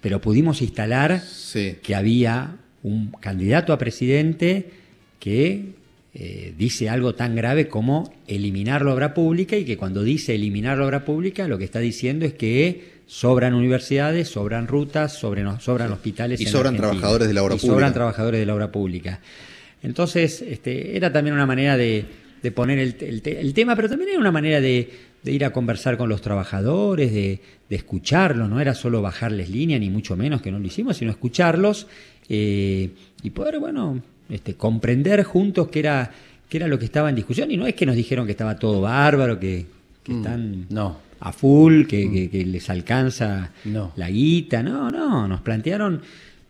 pero 0.00 0.20
pudimos 0.20 0.62
instalar 0.62 1.20
sí. 1.20 1.76
que 1.82 1.94
había 1.94 2.56
un 2.82 3.10
candidato 3.20 3.72
a 3.72 3.78
presidente 3.78 4.70
que 5.18 5.74
eh, 6.14 6.54
dice 6.56 6.88
algo 6.88 7.14
tan 7.14 7.34
grave 7.34 7.68
como 7.68 8.14
eliminar 8.26 8.84
la 8.84 8.94
obra 8.94 9.12
pública 9.12 9.56
y 9.56 9.64
que 9.64 9.76
cuando 9.76 10.02
dice 10.02 10.34
eliminar 10.34 10.78
la 10.78 10.86
obra 10.86 11.04
pública 11.04 11.48
lo 11.48 11.58
que 11.58 11.64
está 11.64 11.80
diciendo 11.80 12.24
es 12.24 12.32
que 12.32 12.95
sobran 13.06 13.54
universidades, 13.54 14.28
sobran 14.28 14.66
rutas, 14.66 15.12
sobran, 15.14 15.60
sobran 15.60 15.92
hospitales. 15.92 16.40
Y 16.40 16.46
sobran 16.46 16.74
Argentina, 16.74 16.90
trabajadores 16.90 17.28
de 17.28 17.34
la 17.34 17.42
obra 17.42 17.54
y 17.54 17.58
pública. 17.58 17.74
sobran 17.74 17.92
trabajadores 17.92 18.40
de 18.40 18.46
la 18.46 18.54
obra 18.54 18.72
pública. 18.72 19.20
Entonces, 19.82 20.42
este, 20.42 20.96
era 20.96 21.12
también 21.12 21.34
una 21.34 21.46
manera 21.46 21.76
de, 21.76 22.04
de 22.42 22.50
poner 22.50 22.78
el, 22.78 22.96
el, 23.00 23.22
el, 23.24 23.54
tema, 23.54 23.76
pero 23.76 23.88
también 23.88 24.10
era 24.10 24.18
una 24.18 24.32
manera 24.32 24.60
de, 24.60 24.90
de 25.22 25.32
ir 25.32 25.44
a 25.44 25.52
conversar 25.52 25.96
con 25.96 26.08
los 26.08 26.20
trabajadores, 26.20 27.12
de, 27.12 27.40
de, 27.68 27.76
escucharlos, 27.76 28.48
no 28.48 28.60
era 28.60 28.74
solo 28.74 29.00
bajarles 29.00 29.48
línea, 29.48 29.78
ni 29.78 29.88
mucho 29.88 30.16
menos 30.16 30.42
que 30.42 30.50
no 30.50 30.58
lo 30.58 30.66
hicimos, 30.66 30.96
sino 30.96 31.12
escucharlos 31.12 31.86
eh, 32.28 32.90
y 33.22 33.30
poder, 33.30 33.60
bueno, 33.60 34.02
este, 34.28 34.54
comprender 34.54 35.22
juntos 35.22 35.68
qué 35.68 35.78
era, 35.78 36.10
qué 36.48 36.56
era 36.56 36.66
lo 36.66 36.78
que 36.78 36.86
estaba 36.86 37.08
en 37.08 37.14
discusión. 37.14 37.50
Y 37.52 37.56
no 37.56 37.66
es 37.68 37.74
que 37.74 37.86
nos 37.86 37.94
dijeron 37.94 38.26
que 38.26 38.32
estaba 38.32 38.58
todo 38.58 38.80
bárbaro, 38.80 39.38
que, 39.38 39.66
que 40.02 40.12
mm, 40.12 40.16
están... 40.16 40.66
No 40.70 41.05
a 41.20 41.32
full, 41.32 41.86
que, 41.86 42.10
que, 42.10 42.30
que 42.30 42.44
les 42.44 42.68
alcanza 42.70 43.52
no. 43.64 43.92
la 43.96 44.10
guita. 44.10 44.62
No, 44.62 44.90
no, 44.90 45.26
nos 45.28 45.40
plantearon. 45.40 46.02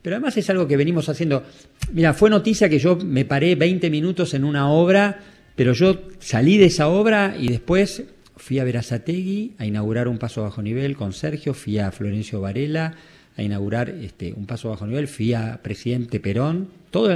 Pero 0.02 0.16
además 0.16 0.36
es 0.36 0.48
algo 0.50 0.68
que 0.68 0.76
venimos 0.76 1.08
haciendo. 1.08 1.44
Mira, 1.92 2.14
fue 2.14 2.30
noticia 2.30 2.68
que 2.68 2.78
yo 2.78 2.96
me 2.96 3.24
paré 3.24 3.56
20 3.56 3.90
minutos 3.90 4.34
en 4.34 4.44
una 4.44 4.70
obra, 4.70 5.20
pero 5.56 5.72
yo 5.72 6.02
salí 6.20 6.58
de 6.58 6.66
esa 6.66 6.88
obra 6.88 7.36
y 7.38 7.48
después 7.48 8.04
fui 8.36 8.58
a 8.58 8.64
Verazategui 8.64 9.54
a 9.58 9.66
inaugurar 9.66 10.08
un 10.08 10.18
paso 10.18 10.42
bajo 10.42 10.62
nivel 10.62 10.96
con 10.96 11.12
Sergio, 11.12 11.54
fui 11.54 11.78
a 11.78 11.90
Florencio 11.90 12.40
Varela 12.40 12.94
a 13.36 13.42
inaugurar 13.42 13.90
este, 13.90 14.32
un 14.32 14.46
paso 14.46 14.70
bajo 14.70 14.86
nivel, 14.86 15.08
fui 15.08 15.34
a 15.34 15.60
Presidente 15.62 16.20
Perón, 16.20 16.68
todo 16.90 17.10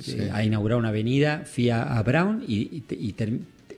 sí. 0.00 0.16
a 0.32 0.42
inaugurar 0.44 0.78
una 0.78 0.88
avenida, 0.88 1.44
fui 1.44 1.70
a, 1.70 1.82
a 1.82 2.02
Brown 2.02 2.44
y, 2.48 2.60
y, 2.60 2.84
y 2.90 3.12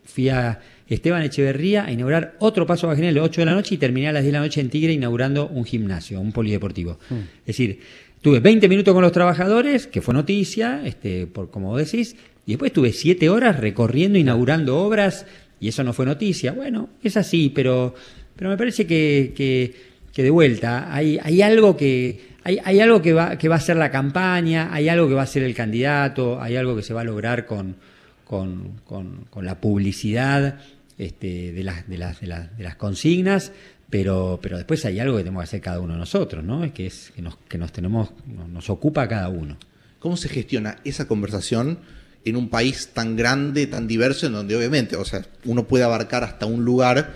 fui 0.04 0.28
a 0.28 0.60
Esteban 0.88 1.22
Echeverría 1.22 1.86
a 1.86 1.92
inaugurar 1.92 2.34
otro 2.38 2.66
paso 2.66 2.92
nivel 2.94 3.18
a 3.18 3.20
las 3.20 3.30
8 3.30 3.40
de 3.40 3.44
la 3.46 3.54
noche 3.54 3.74
y 3.74 3.78
terminé 3.78 4.08
a 4.08 4.12
las 4.12 4.22
10 4.22 4.32
de 4.32 4.38
la 4.38 4.44
noche 4.44 4.60
en 4.60 4.68
Tigre 4.68 4.92
inaugurando 4.92 5.48
un 5.48 5.64
gimnasio, 5.64 6.20
un 6.20 6.32
polideportivo. 6.32 6.98
Mm. 7.08 7.14
Es 7.14 7.46
decir, 7.46 7.80
tuve 8.20 8.40
20 8.40 8.68
minutos 8.68 8.92
con 8.92 9.02
los 9.02 9.12
trabajadores, 9.12 9.86
que 9.86 10.02
fue 10.02 10.14
noticia, 10.14 10.82
este, 10.84 11.26
por 11.26 11.50
como 11.50 11.76
decís, 11.76 12.16
Y 12.46 12.52
después 12.52 12.70
estuve 12.70 12.92
siete 12.92 13.30
horas 13.30 13.58
recorriendo, 13.58 14.18
inaugurando 14.18 14.78
obras, 14.78 15.24
y 15.58 15.68
eso 15.68 15.82
no 15.82 15.94
fue 15.94 16.04
noticia. 16.04 16.52
Bueno, 16.52 16.90
es 17.02 17.16
así, 17.16 17.50
pero, 17.54 17.94
pero 18.36 18.50
me 18.50 18.58
parece 18.58 18.86
que, 18.86 19.32
que, 19.34 19.74
que 20.12 20.22
de 20.22 20.30
vuelta 20.30 20.94
hay, 20.94 21.18
hay 21.22 21.40
algo 21.40 21.76
que 21.76 22.34
hay, 22.44 22.58
hay, 22.62 22.80
algo 22.80 23.00
que 23.00 23.14
va, 23.14 23.38
que 23.38 23.48
va 23.48 23.56
a 23.56 23.60
ser 23.60 23.76
la 23.76 23.90
campaña, 23.90 24.68
hay 24.70 24.90
algo 24.90 25.08
que 25.08 25.14
va 25.14 25.22
a 25.22 25.26
ser 25.26 25.42
el 25.44 25.54
candidato, 25.54 26.42
hay 26.42 26.56
algo 26.56 26.76
que 26.76 26.82
se 26.82 26.92
va 26.92 27.00
a 27.00 27.04
lograr 27.04 27.46
con, 27.46 27.76
con, 28.24 28.80
con, 28.84 29.44
la 29.44 29.60
publicidad 29.60 30.58
este, 30.98 31.52
de, 31.52 31.64
las, 31.64 31.88
de, 31.88 31.98
las, 31.98 32.20
de, 32.20 32.26
las, 32.58 32.76
consignas, 32.76 33.52
pero, 33.90 34.38
pero 34.42 34.56
después 34.56 34.84
hay 34.84 34.98
algo 35.00 35.16
que 35.16 35.22
tenemos 35.22 35.42
que 35.42 35.44
hacer 35.44 35.60
cada 35.60 35.80
uno 35.80 35.94
de 35.94 35.98
nosotros, 35.98 36.42
¿no? 36.42 36.64
Es 36.64 36.72
que, 36.72 36.86
es, 36.86 37.12
que, 37.14 37.22
nos, 37.22 37.36
que 37.48 37.58
nos, 37.58 37.72
tenemos, 37.72 38.10
nos 38.50 38.70
ocupa 38.70 39.06
cada 39.08 39.28
uno. 39.28 39.56
¿Cómo 39.98 40.16
se 40.16 40.28
gestiona 40.28 40.78
esa 40.84 41.06
conversación 41.06 41.78
en 42.24 42.36
un 42.36 42.48
país 42.48 42.90
tan 42.92 43.16
grande, 43.16 43.66
tan 43.66 43.86
diverso, 43.86 44.26
en 44.26 44.32
donde 44.32 44.56
obviamente, 44.56 44.96
o 44.96 45.04
sea, 45.04 45.24
uno 45.44 45.68
puede 45.68 45.84
abarcar 45.84 46.24
hasta 46.24 46.46
un 46.46 46.64
lugar, 46.64 47.14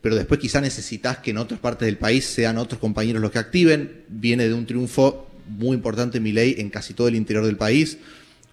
pero 0.00 0.16
después 0.16 0.40
quizá 0.40 0.60
necesitas 0.60 1.18
que 1.18 1.32
en 1.32 1.38
otras 1.38 1.60
partes 1.60 1.86
del 1.86 1.98
país 1.98 2.24
sean 2.26 2.58
otros 2.58 2.80
compañeros 2.80 3.20
los 3.20 3.30
que 3.30 3.38
activen. 3.38 4.04
Viene 4.08 4.48
de 4.48 4.54
un 4.54 4.66
triunfo 4.66 5.26
muy 5.48 5.74
importante 5.76 6.20
mi 6.20 6.32
ley 6.32 6.56
en 6.58 6.70
casi 6.70 6.94
todo 6.94 7.08
el 7.08 7.16
interior 7.16 7.44
del 7.44 7.56
país. 7.56 7.98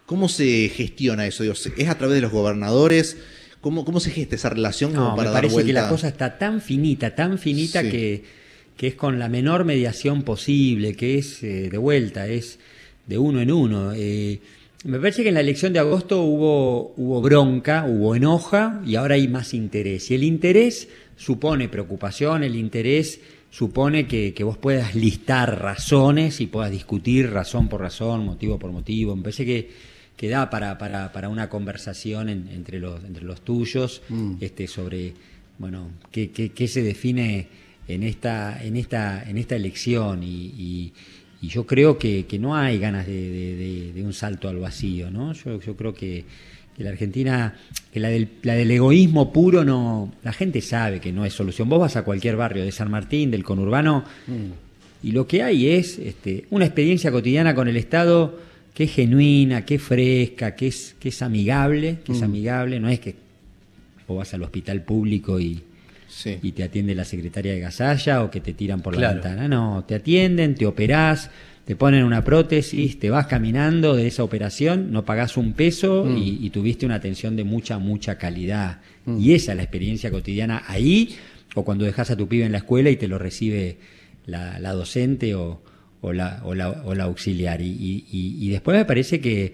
¿Cómo 0.06 0.30
se 0.30 0.70
gestiona 0.70 1.26
eso? 1.26 1.44
¿Es 1.44 1.90
a 1.90 1.98
través 1.98 2.16
de 2.16 2.22
los 2.22 2.32
gobernadores? 2.32 3.18
¿Cómo, 3.62 3.86
cómo 3.86 4.00
se 4.02 4.12
gesta 4.12 4.36
esa 4.36 4.50
relación 4.50 4.92
como 4.94 5.12
no, 5.12 5.16
para 5.16 5.30
me 5.30 5.34
parece 5.34 5.56
dar 5.56 5.66
que 5.66 5.74
la 5.74 5.90
cosa 5.90 6.10
está 6.10 6.38
tan 6.38 6.60
finita, 6.60 7.16
tan 7.16 7.38
finita 7.40 7.82
Sí. 7.82 7.90
que, 7.90 8.24
que 8.76 8.88
es 8.88 8.96
con 8.96 9.20
la 9.20 9.30
menor 9.30 9.64
mediación 9.64 10.24
posible, 10.24 10.96
que 10.96 11.18
es 11.18 11.42
eh, 11.44 11.70
de 11.70 11.78
vuelta, 11.78 12.28
es 12.28 12.60
de 13.08 13.18
uno 13.18 13.40
en 13.40 13.52
uno. 13.52 13.94
Eh, 13.96 14.40
me 14.84 15.00
parece 15.00 15.24
que 15.24 15.30
en 15.30 15.36
la 15.36 15.40
elección 15.40 15.72
de 15.72 15.80
agosto 15.80 16.22
hubo, 16.24 16.94
hubo 16.98 17.22
bronca, 17.22 17.86
hubo 17.88 18.16
enoja 18.16 18.82
y 18.86 18.96
ahora 18.96 19.16
hay 19.16 19.30
más 19.30 19.54
interés. 19.54 20.12
Y 20.12 20.16
el 20.16 20.24
interés 20.24 20.90
supone 21.16 21.70
preocupación, 21.70 22.44
el 22.44 22.58
interés 22.58 23.22
supone 23.50 24.08
que, 24.08 24.34
que 24.34 24.44
vos 24.44 24.58
puedas 24.58 24.94
listar 24.96 25.62
razones 25.62 26.42
y 26.42 26.48
puedas 26.48 26.72
discutir 26.72 27.30
razón 27.32 27.70
por 27.70 27.80
razón, 27.80 28.26
motivo 28.26 28.60
por 28.60 28.72
motivo. 28.74 29.16
Me 29.16 29.22
parece 29.24 29.46
que, 29.46 29.93
que 30.24 30.30
da 30.30 30.50
para, 30.50 30.78
para, 30.78 31.12
para 31.12 31.28
una 31.28 31.50
conversación 31.50 32.30
en- 32.30 32.48
entre, 32.56 32.80
los, 32.80 33.04
entre 33.04 33.26
los 33.26 33.42
tuyos 33.42 34.02
este, 34.40 34.68
sobre 34.68 35.12
bueno 35.60 35.90
qué, 36.14 36.32
qué- 36.32 36.52
qué 36.52 36.68
se 36.70 36.82
define 36.82 37.48
en 37.90 38.04
esta, 38.04 38.64
en 38.64 38.78
esta, 38.78 39.22
en 39.30 39.38
esta 39.38 39.58
elección 39.58 40.24
y, 40.24 40.28
y- 40.58 40.94
y 41.42 41.48
yo 41.50 41.66
creo 41.66 41.98
que, 41.98 42.26
que 42.26 42.40
no 42.40 42.56
hay 42.56 42.80
ganas 42.80 43.06
de, 43.06 43.12
de- 43.30 43.56
de- 43.58 43.92
de 43.94 44.02
un 44.02 44.14
salto 44.14 44.48
al 44.48 44.60
vacío, 44.60 45.12
¿no? 45.12 45.34
Yo, 45.34 45.60
yo 45.60 45.76
creo 45.76 45.94
que, 45.94 46.24
que 46.78 46.84
la 46.86 46.92
Argentina, 46.92 47.56
que 47.92 48.00
la 48.00 48.08
del, 48.08 48.30
la 48.44 48.54
del 48.54 48.72
egoísmo 48.72 49.34
puro 49.34 49.66
no, 49.66 50.10
la 50.24 50.32
gente 50.32 50.62
sabe 50.62 51.02
que 51.02 51.12
no 51.12 51.26
es 51.26 51.34
solución. 51.34 51.68
Vos 51.68 51.82
vas 51.82 51.98
a 51.98 52.04
cualquier 52.06 52.38
barrio 52.38 52.64
de 52.64 52.72
San 52.72 52.90
Martín, 52.90 53.30
del 53.30 53.44
conurbano, 53.44 54.06
y 55.04 55.12
lo 55.12 55.28
que 55.28 55.44
hay 55.44 55.68
es 55.68 56.00
este, 56.00 56.46
una 56.50 56.64
experiencia 56.64 57.12
cotidiana 57.12 57.54
con 57.54 57.68
el 57.68 57.76
Estado 57.76 58.40
que 58.74 58.86
es 58.86 58.92
genuina, 58.92 59.66
que 59.66 59.76
es 59.76 59.82
fresca, 59.82 60.56
que 60.56 60.68
es, 60.68 60.96
que 61.00 61.10
es 61.10 61.22
amigable, 61.22 62.00
que 62.04 62.12
es 62.14 62.22
amigable, 62.22 62.80
no 62.80 62.90
es 62.90 63.00
que 63.00 63.16
vos 64.08 64.18
vas 64.18 64.34
al 64.34 64.44
hospital 64.44 64.82
público 64.82 65.40
y, 65.40 65.62
Sí. 66.08 66.38
y 66.44 66.52
te 66.52 66.64
atiende 66.64 66.94
la 66.94 67.06
secretaria 67.06 67.54
de 67.54 67.60
Gasalla 67.60 68.24
o 68.24 68.30
que 68.30 68.40
te 68.40 68.54
tiran 68.54 68.82
por 68.82 68.96
Claro. 68.96 69.16
la 69.18 69.22
ventana. 69.22 69.48
No, 69.48 69.84
te 69.88 69.96
atienden, 69.96 70.54
te 70.56 70.66
operás, 70.68 71.32
te 71.66 71.76
ponen 71.76 72.04
una 72.04 72.24
prótesis, 72.24 73.00
te 73.00 73.10
vas 73.10 73.26
caminando 73.28 73.96
de 73.96 74.06
esa 74.08 74.24
operación, 74.24 74.92
no 74.92 75.06
pagás 75.06 75.38
un 75.38 75.54
peso 75.54 76.04
Mm. 76.06 76.18
y, 76.18 76.38
y 76.46 76.50
tuviste 76.52 76.86
una 76.86 76.96
atención 76.96 77.36
de 77.36 77.44
mucha, 77.44 77.80
mucha 77.80 78.18
calidad. 78.18 78.82
Y 79.20 79.34
esa 79.34 79.52
es 79.54 79.58
la 79.58 79.64
experiencia 79.64 80.12
cotidiana 80.12 80.64
ahí 80.68 81.16
o 81.56 81.64
cuando 81.66 81.84
dejas 81.86 82.10
a 82.12 82.16
tu 82.16 82.28
pibe 82.28 82.46
en 82.46 82.52
la 82.52 82.60
escuela 82.60 82.90
y 82.90 82.96
te 82.96 83.08
lo 83.08 83.18
recibe 83.18 83.78
la, 84.26 84.60
la 84.60 84.72
docente 84.74 85.36
o, 85.36 85.62
o 86.04 86.14
la, 86.14 86.42
o, 86.44 86.54
la, 86.54 86.70
o 86.70 86.94
la 86.94 87.06
auxiliar. 87.06 87.62
Y, 87.62 87.66
y- 88.12 88.38
y- 88.42 88.50
después 88.50 88.78
me 88.78 88.86
parece 88.86 89.20
que, 89.22 89.54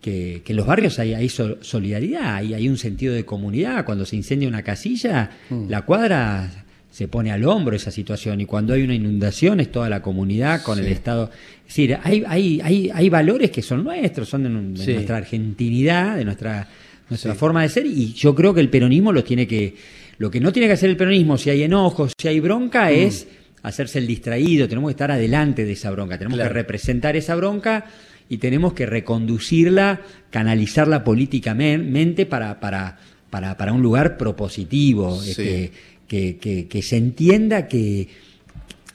que, 0.00 0.42
que 0.44 0.52
en 0.52 0.56
los 0.56 0.66
barrios 0.66 0.98
hay, 0.98 1.14
hay 1.14 1.28
sol- 1.28 1.58
solidaridad, 1.60 2.34
hay, 2.36 2.52
hay 2.54 2.68
un 2.68 2.76
sentido 2.76 3.14
de 3.14 3.24
comunidad. 3.24 3.84
Cuando 3.84 4.04
se 4.04 4.16
incendia 4.16 4.48
una 4.48 4.62
casilla, 4.62 5.30
la 5.68 5.82
cuadra 5.82 6.64
se 6.90 7.06
pone 7.06 7.30
al 7.30 7.44
hombro 7.44 7.76
esa 7.76 7.92
situación 7.92 8.40
y 8.40 8.44
cuando 8.46 8.74
hay 8.74 8.82
una 8.82 8.94
inundación 8.94 9.60
es 9.60 9.70
toda 9.70 9.88
la 9.88 10.02
comunidad 10.02 10.62
con 10.62 10.78
Sí. 10.78 10.84
el 10.84 10.90
Estado. 10.92 11.30
Es 11.60 11.66
decir, 11.68 11.96
hay, 12.02 12.24
hay, 12.26 12.60
hay, 12.62 12.90
hay 12.92 13.08
valores 13.08 13.50
que 13.52 13.62
son 13.62 13.84
nuestros, 13.84 14.28
son 14.28 14.42
de, 14.42 14.48
nu- 14.48 14.72
de 14.76 14.84
Sí. 14.84 14.92
nuestra 14.94 15.18
argentinidad, 15.18 16.16
de 16.16 16.24
nuestra, 16.24 16.66
nuestra 17.08 17.32
Sí. 17.34 17.38
forma 17.38 17.62
de 17.62 17.68
ser 17.68 17.86
y 17.86 18.12
yo 18.14 18.34
creo 18.34 18.52
que 18.52 18.60
el 18.60 18.68
peronismo 18.68 19.12
lo 19.12 19.22
tiene 19.22 19.46
que... 19.46 19.74
Lo 20.18 20.28
que 20.32 20.40
no 20.40 20.52
tiene 20.52 20.66
que 20.66 20.72
hacer 20.72 20.90
el 20.90 20.96
peronismo, 20.96 21.38
si 21.38 21.48
hay 21.50 21.62
enojos, 21.62 22.12
si 22.20 22.26
hay 22.26 22.40
bronca, 22.40 22.90
es 22.90 23.28
hacerse 23.62 23.98
el 23.98 24.06
distraído, 24.06 24.68
tenemos 24.68 24.88
que 24.88 24.92
estar 24.92 25.10
adelante 25.10 25.64
de 25.64 25.72
esa 25.72 25.90
bronca, 25.90 26.16
tenemos 26.18 26.36
Claro. 26.36 26.50
que 26.50 26.54
representar 26.54 27.16
esa 27.16 27.34
bronca 27.34 27.86
y 28.28 28.38
tenemos 28.38 28.72
que 28.74 28.86
reconducirla, 28.86 30.00
canalizarla 30.30 31.02
políticamente 31.04 32.26
para, 32.26 32.60
para, 32.60 32.98
para, 33.30 33.56
para 33.56 33.72
un 33.72 33.82
lugar 33.82 34.16
propositivo, 34.16 35.20
Sí. 35.20 35.30
este, 35.30 35.72
que, 36.06 36.36
que- 36.38 36.66
que 36.68 36.82
se 36.82 36.96
entienda 36.96 37.68
que, 37.68 38.08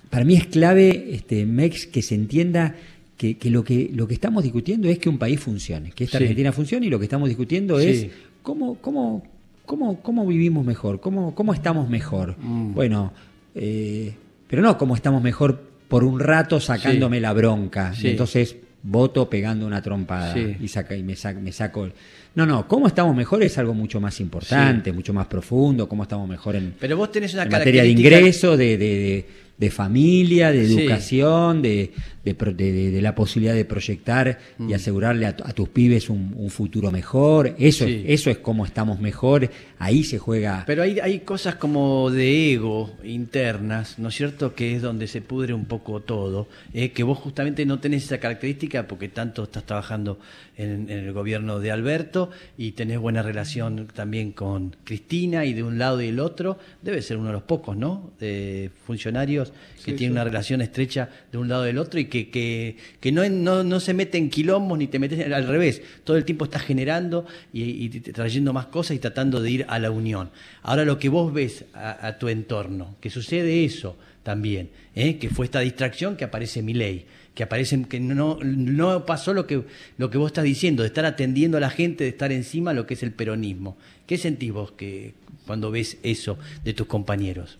para 0.10 0.26
mí 0.26 0.36
es 0.36 0.48
clave, 0.48 1.10
este, 1.14 1.46
Mex, 1.46 1.88
que 1.88 2.02
se 2.02 2.16
entienda 2.16 2.76
que, 3.18 3.38
que 3.38 3.50
lo 3.50 3.64
que 3.64 3.90
lo 3.94 4.08
que 4.08 4.14
estamos 4.16 4.44
discutiendo 4.44 4.88
es 4.90 4.98
que 5.00 5.08
un 5.10 5.18
país 5.18 5.40
funcione, 5.40 5.92
que 5.92 6.04
esta 6.04 6.18
Sí. 6.18 6.24
Argentina 6.26 6.52
funcione 6.52 6.88
y 6.88 6.90
lo 6.90 7.00
que 7.00 7.06
estamos 7.06 7.30
discutiendo 7.30 7.80
Sí. 7.80 7.88
es 7.88 8.08
cómo, 8.42 8.76
cómo, 8.76 9.24
cómo, 9.66 10.02
cómo 10.02 10.26
vivimos 10.28 10.66
mejor, 10.66 11.00
cómo, 11.00 11.34
cómo 11.36 11.54
estamos 11.54 11.90
mejor. 11.90 12.36
Mm. 12.40 12.74
Bueno, 12.74 13.14
eh, 13.56 14.14
pero 14.54 14.62
no 14.62 14.78
cómo 14.78 14.94
estamos 14.94 15.24
mejor 15.24 15.60
por 15.88 16.04
un 16.04 16.20
rato 16.20 16.60
sacándome 16.60 17.18
Sí. 17.18 17.22
la 17.22 17.34
bronca. 17.34 17.92
Sí. 17.96 18.06
Y 18.06 18.12
entonces 18.12 18.56
voto 18.84 19.28
pegando 19.28 19.66
una 19.66 19.82
trompada 19.82 20.32
Sí. 20.32 20.58
y, 20.62 20.68
saca, 20.68 20.96
y 20.96 21.02
me, 21.02 21.16
me 21.42 21.52
saco... 21.52 21.90
No, 22.36 22.46
no, 22.48 22.68
cómo 22.68 22.88
estamos 22.88 23.16
mejor 23.16 23.44
es 23.44 23.58
algo 23.60 23.74
mucho 23.76 24.02
más 24.02 24.20
importante, 24.20 24.92
mucho 24.92 25.14
más 25.14 25.28
profundo, 25.28 25.88
cómo 25.88 26.04
estamos 26.04 26.28
mejor 26.28 26.56
en, 26.56 26.74
Pero 26.80 26.98
vos 26.98 27.12
tenés 27.12 27.34
una 27.36 27.44
en 27.44 27.50
materia 27.50 27.84
de 27.84 27.90
ingreso, 27.90 28.58
de, 28.58 28.78
de, 28.78 28.88
de- 29.00 29.44
de 29.56 29.70
familia, 29.70 30.52
de 30.52 30.66
Sí. 30.66 30.80
educación, 30.82 31.62
de, 31.62 31.92
de, 32.24 33.00
la 33.02 33.14
posibilidad 33.14 33.54
de 33.54 33.66
proyectar 33.66 34.40
Mm. 34.58 34.70
y 34.72 34.74
asegurarle 34.74 35.28
a, 35.28 35.38
tu- 35.38 35.44
a 35.44 35.54
tus 35.54 35.70
pibes 35.70 36.10
un, 36.10 36.34
un 36.36 36.50
futuro 36.50 36.90
mejor. 36.90 37.56
Eso, 37.60 37.86
Sí. 37.86 38.04
es, 38.08 38.22
eso 38.22 38.30
es 38.32 38.40
cómo 38.40 38.66
estamos 38.66 39.00
mejor. 39.00 39.50
Ahí 39.78 40.04
se 40.04 40.18
juega. 40.18 40.64
Pero 40.66 40.82
hay, 40.82 41.00
hay 41.00 41.20
cosas 41.20 41.56
como 41.56 42.10
de 42.10 42.54
ego 42.54 42.92
internas, 43.04 44.00
¿no 44.00 44.10
es 44.10 44.16
cierto? 44.16 44.56
Que 44.56 44.76
es 44.76 44.82
donde 44.82 45.08
se 45.08 45.22
pudre 45.22 45.54
un 45.54 45.66
poco 45.66 46.00
todo. 46.02 46.48
eh, 46.74 46.90
que 46.92 47.04
vos 47.04 47.20
justamente 47.20 47.66
no 47.66 47.80
tenés 47.80 48.06
esa 48.06 48.18
característica 48.18 48.88
porque 48.88 49.08
tanto 49.08 49.44
estás 49.44 49.66
trabajando 49.66 50.18
en, 50.58 50.90
en 50.90 51.00
el 51.06 51.14
gobierno 51.14 51.60
de 51.60 51.72
Alberto 51.72 52.23
y 52.58 52.72
tenés 52.72 53.00
buena 53.00 53.22
relación 53.22 53.88
también 53.94 54.32
con 54.32 54.76
Cristina 54.84 55.46
y 55.46 55.54
de 55.54 55.64
un 55.64 55.78
lado 55.78 56.02
y 56.02 56.08
del 56.08 56.20
otro. 56.20 56.58
Debe 56.82 57.02
ser 57.02 57.18
uno 57.18 57.28
de 57.28 57.34
los 57.34 57.44
pocos, 57.44 57.76
¿no? 57.78 58.12
De 58.20 58.72
funcionarios 58.86 59.52
que 59.84 59.92
Sí, 59.92 59.98
tienen 59.98 60.10
sí. 60.10 60.12
una 60.12 60.24
relación 60.24 60.62
estrecha 60.62 61.10
de 61.32 61.38
un 61.38 61.50
lado 61.50 61.64
y 61.64 61.68
del 61.68 61.78
otro 61.78 62.00
y 62.00 62.06
que, 62.06 62.30
que, 62.30 62.78
que 63.00 63.12
no, 63.12 63.28
no, 63.30 63.64
no 63.64 63.80
se 63.80 63.94
mete 63.94 64.18
en 64.18 64.30
quilombos 64.30 64.78
ni 64.78 64.88
te 64.88 65.00
metes 65.00 65.32
al 65.32 65.48
revés. 65.48 65.82
Todo 66.04 66.18
el 66.18 66.26
tiempo 66.26 66.46
estás 66.46 66.64
generando 66.64 67.26
y, 67.52 67.90
trayendo 67.90 68.54
más 68.54 68.68
cosas 68.68 68.96
y 68.96 69.00
tratando 69.00 69.42
de 69.42 69.52
ir 69.52 69.66
a 69.68 69.80
la 69.80 69.92
unión. 69.92 70.30
Ahora 70.62 70.86
lo 70.86 71.00
que 71.00 71.10
vos 71.10 71.34
ves 71.34 71.66
a, 71.74 72.08
a 72.08 72.18
tu 72.18 72.28
entorno, 72.30 72.96
que 73.00 73.10
sucede 73.10 73.66
eso 73.66 73.98
también, 74.24 74.70
¿eh? 74.96 75.18
que 75.18 75.30
fue 75.30 75.46
esta 75.46 75.60
distracción 75.60 76.16
que 76.16 76.24
aparece 76.24 76.62
mi 76.62 76.74
ley 76.74 77.06
que 77.34 77.44
aparece 77.44 77.84
que 77.84 78.00
no, 78.00 78.38
no 78.44 79.06
pasó 79.06 79.34
lo 79.34 79.48
que, 79.48 79.64
lo 79.98 80.10
que 80.10 80.18
vos 80.18 80.28
estás 80.28 80.44
diciendo, 80.44 80.84
de 80.84 80.88
estar 80.88 81.06
atendiendo 81.06 81.58
a 81.58 81.60
la 81.60 81.70
gente, 81.70 82.04
de 82.04 82.12
estar 82.12 82.32
encima 82.32 82.72
de 82.72 82.76
lo 82.76 82.86
que 82.86 82.94
es 82.94 83.04
el 83.04 83.12
peronismo. 83.12 83.78
¿Qué 84.06 84.18
sentís 84.18 84.52
vos 84.52 84.72
que, 84.72 85.14
cuando 85.48 85.72
ves 85.72 85.98
eso 86.04 86.38
de 86.64 86.74
tus 86.74 86.88
compañeros? 86.88 87.58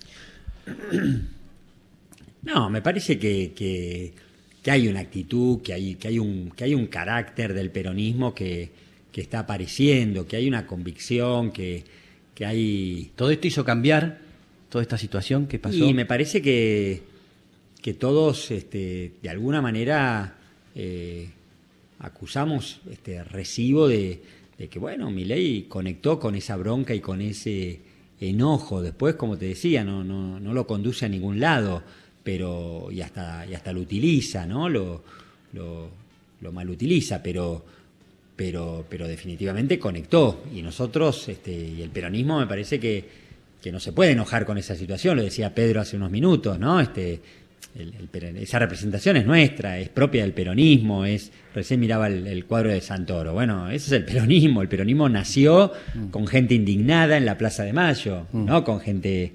No, 2.44 2.70
me 2.70 2.82
parece 2.82 3.18
que, 3.18 3.54
que, 3.56 4.12
que 4.62 4.70
hay 4.70 4.90
una 4.90 5.00
actitud, 5.00 5.62
que 5.62 5.72
hay, 5.72 5.96
que 5.96 6.10
hay 6.10 6.20
un, 6.20 6.52
que 6.52 6.66
hay 6.66 6.74
un 6.74 6.88
carácter 6.88 7.54
del 7.54 7.72
peronismo 7.72 8.36
que, 8.36 8.70
que 9.14 9.22
está 9.22 9.40
apareciendo, 9.40 10.28
que 10.28 10.36
hay 10.36 10.50
una 10.50 10.68
convicción, 10.68 11.52
que, 11.52 11.86
que 12.36 12.46
hay 12.46 13.12
¿Todo 13.16 13.32
esto 13.32 13.48
hizo 13.48 13.64
cambiar 13.64 14.20
toda 14.70 14.82
esta 14.82 14.98
situación 14.98 15.48
que 15.48 15.58
pasó? 15.58 15.78
Y 15.78 15.94
me 15.94 16.06
parece 16.06 16.42
que, 16.42 17.04
que 17.84 17.94
todos, 17.94 18.50
este, 18.50 19.12
de 19.22 19.30
alguna 19.30 19.62
manera, 19.62 20.38
eh, 20.74 21.28
acusamos 22.00 22.80
este 22.90 23.22
recibo 23.26 23.90
de, 23.90 24.22
que, 24.72 24.80
bueno, 24.80 25.12
Milei 25.12 25.64
conectó 25.64 26.18
con 26.18 26.34
esa 26.36 26.56
bronca 26.56 26.96
y 26.96 27.02
con 27.02 27.20
ese 27.20 27.82
enojo. 28.22 28.82
Después, 28.82 29.16
como 29.16 29.38
te 29.38 29.48
decía, 29.48 29.84
no, 29.84 30.02
no, 30.02 30.40
no 30.40 30.54
lo 30.54 30.66
conduce 30.66 31.06
a 31.06 31.10
ningún 31.10 31.42
lado, 31.42 31.84
pero 32.24 32.88
y 32.90 33.02
hasta, 33.02 33.46
y 33.46 33.54
hasta 33.54 33.74
lo 33.74 33.82
utiliza, 33.82 34.46
¿no? 34.46 34.70
Lo, 34.70 35.04
lo, 35.52 35.90
lo 36.40 36.52
malutiliza, 36.54 37.22
pero, 37.22 37.66
pero, 38.34 38.86
pero 38.90 39.10
definitivamente 39.10 39.78
conectó. 39.78 40.46
Y 40.56 40.62
nosotros, 40.62 41.28
este, 41.28 41.52
y 41.52 41.82
el 41.82 41.90
peronismo 41.90 42.40
me 42.40 42.48
parece 42.48 42.80
que, 42.80 43.24
que 43.62 43.74
no 43.74 43.82
se 43.82 43.92
puede 43.92 44.12
enojar 44.12 44.46
con 44.46 44.58
esa 44.58 44.76
situación, 44.78 45.18
lo 45.18 45.24
decía 45.24 45.54
Pedro 45.54 45.82
hace 45.82 45.98
unos 45.98 46.12
minutos, 46.12 46.58
¿no? 46.58 46.80
Este, 46.80 47.43
esa 48.40 48.60
representación 48.60 49.18
es 49.18 49.26
nuestra, 49.26 49.80
es 49.80 49.90
propia 49.90 50.22
del 50.22 50.34
peronismo, 50.34 51.06
es 51.06 51.32
recién 51.56 51.80
miraba 51.80 52.08
el, 52.08 52.46
cuadro 52.46 52.70
de 52.70 52.82
Santoro. 52.82 53.34
Bueno, 53.34 53.70
ese 53.70 53.88
es 53.88 53.92
el 53.94 54.06
peronismo. 54.06 54.62
El 54.62 54.68
peronismo 54.68 55.10
nació 55.10 55.72
mm. 55.96 56.08
con 56.08 56.28
gente 56.28 56.54
indignada 56.54 57.18
en 57.18 57.26
la 57.26 57.38
Plaza 57.38 57.64
de 57.64 57.74
Mayo, 57.74 58.28
mm. 58.32 58.46
¿no? 58.46 58.64
Con 58.64 58.80
gente 58.80 59.34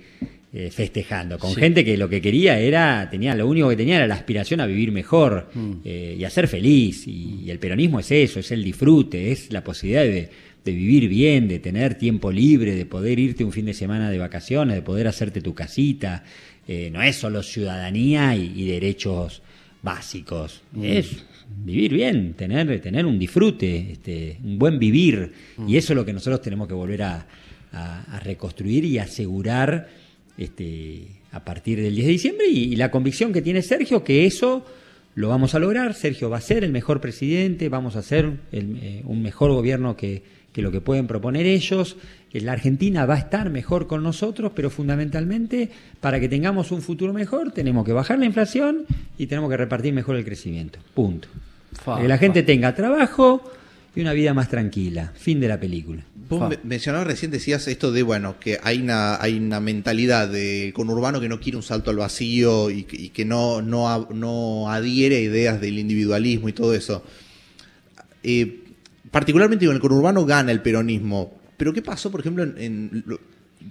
eh, 0.52 0.70
festejando, 0.70 1.38
con 1.38 1.54
gente 1.54 1.85
que 1.85 1.97
lo 1.97 2.08
que 2.08 2.23
quería 2.23 2.58
era, 2.58 3.08
tenía, 3.11 3.35
lo 3.35 3.47
único 3.47 3.68
que 3.68 3.76
tenía 3.76 3.97
era 3.97 4.06
la 4.06 4.14
aspiración 4.14 4.61
a 4.61 4.66
vivir 4.66 4.92
mejor 4.92 5.50
mm. 5.52 5.73
eh, 5.85 6.16
y 6.18 6.25
a 6.25 6.30
ser 6.30 6.49
feliz. 6.49 7.06
Y, 7.06 7.50
el 7.50 7.58
peronismo 7.58 8.00
es 8.00 8.11
eso, 8.12 8.40
es 8.40 8.50
el 8.52 8.62
disfrute, 8.62 9.32
es 9.32 9.52
la 9.52 9.64
posibilidad 9.64 10.02
de, 10.02 10.30
de 10.64 10.73
vivir 10.73 11.08
bien, 11.08 11.49
de 11.49 11.58
tener 11.58 11.97
tiempo 11.97 12.30
libre, 12.30 12.75
de 12.75 12.87
poder 12.87 13.18
irte 13.18 13.44
un 13.44 13.52
fin 13.52 13.66
de 13.66 13.75
semana 13.75 14.11
de 14.11 14.18
vacaciones, 14.18 14.76
de 14.76 14.82
poder 14.82 15.08
hacerte 15.08 15.40
tu 15.40 15.54
casita, 15.54 16.25
eh, 16.70 16.90
no 16.90 17.02
es 17.02 17.16
solo 17.16 17.42
ciudadanía 17.42 18.37
y, 18.37 18.68
derechos 18.68 19.40
básicos, 19.82 20.60
mm. 20.72 20.84
es 20.84 21.25
vivir 21.64 21.94
bien, 21.94 22.34
tener, 22.34 22.78
tener 22.82 23.06
un 23.06 23.18
disfrute, 23.18 23.92
este, 23.92 24.37
un 24.44 24.58
buen 24.58 24.78
vivir. 24.78 25.32
Mm. 25.56 25.66
Y 25.66 25.78
eso 25.78 25.94
es 25.94 25.96
lo 25.96 26.04
que 26.04 26.12
nosotros 26.12 26.42
tenemos 26.42 26.68
que 26.68 26.75
volver 26.75 27.02
a, 27.02 27.26
reconstruir 28.22 28.84
y 28.84 28.98
asegurar 28.98 29.88
este, 30.37 31.06
a 31.32 31.44
partir 31.44 31.80
del 31.80 31.94
10 31.94 32.06
de 32.06 32.12
diciembre. 32.12 32.46
Y, 32.48 32.76
la 32.76 32.90
convicción 32.90 33.32
que 33.32 33.40
tiene 33.40 33.62
Sergio 33.62 34.04
que 34.04 34.26
eso 34.26 34.66
lo 35.14 35.30
vamos 35.30 35.54
a 35.54 35.58
lograr. 35.58 35.94
Sergio 35.94 36.28
va 36.28 36.37
a 36.37 36.42
ser 36.42 36.64
el 36.64 36.72
mejor 36.72 37.00
presidente, 37.00 37.70
vamos 37.70 37.96
a 37.96 38.00
hacer 38.00 38.30
eh, 38.52 39.02
un 39.06 39.22
mejor 39.22 39.52
gobierno 39.52 39.96
que, 39.96 40.22
que 40.52 40.62
lo 40.62 40.73
que 40.73 40.81
pueden 40.81 41.07
proponer 41.07 41.47
ellos. 41.47 41.97
La 42.33 42.52
Argentina 42.52 43.07
va 43.07 43.14
a 43.14 43.19
estar 43.19 43.50
mejor 43.50 43.87
con 43.87 44.02
nosotros, 44.02 44.52
pero 44.55 44.71
fundamentalmente 44.71 45.71
para 46.00 46.21
que 46.21 46.28
tengamos 46.28 46.73
un 46.73 46.83
futuro 46.83 47.12
mejor 47.12 47.52
tenemos 47.52 47.85
que 47.85 47.93
bajar 47.93 48.19
la 48.19 48.26
inflación 48.26 48.85
y 49.17 49.26
tenemos 49.26 49.50
que 49.50 49.57
repartir 49.57 49.93
mejor 49.93 50.17
el 50.17 50.25
crecimiento. 50.25 50.78
Punto. 50.95 51.28
que 52.00 52.09
la 52.09 52.19
gente 52.19 52.43
tenga 52.43 52.75
trabajo 52.75 53.43
y 53.95 54.00
una 54.00 54.12
vida 54.12 54.35
más 54.35 54.49
tranquila. 54.49 55.12
Fin 55.17 55.40
de 55.40 55.49
la 55.49 55.59
película. 55.59 56.02
Vos 56.28 56.55
mencionabas 56.62 57.07
recién, 57.07 57.31
decías 57.31 57.67
esto 57.69 57.90
de, 57.90 58.02
bueno, 58.02 58.38
que 58.38 58.59
hay 58.62 58.83
una, 58.83 59.21
hay 59.21 59.38
una 59.38 59.61
mentalidad 59.61 60.28
de 60.28 60.73
conurbano 60.75 61.21
que 61.21 61.28
no 61.28 61.40
quiere 61.40 61.57
un 61.57 61.62
salto 61.62 61.90
al 61.90 61.97
vacío 61.97 62.71
y, 62.71 62.85
que 62.85 63.25
no, 63.25 63.62
no, 63.62 64.09
no 64.12 64.71
adhiere 64.71 65.17
a 65.17 65.21
ideas 65.21 65.61
del 65.61 65.78
individualismo 65.78 66.50
y 66.50 66.52
todo 66.52 66.75
eso. 66.75 67.02
Eh, 68.23 68.67
particularmente 69.11 69.67
con 69.67 69.75
el 69.75 69.81
conurbano 69.81 70.25
gana 70.25 70.53
el 70.53 70.62
peronismo. 70.62 71.38
Pero 71.57 71.73
¿qué 71.73 71.83
pasó, 71.83 72.11
por 72.11 72.21
ejemplo, 72.21 72.45
en, 72.45 73.05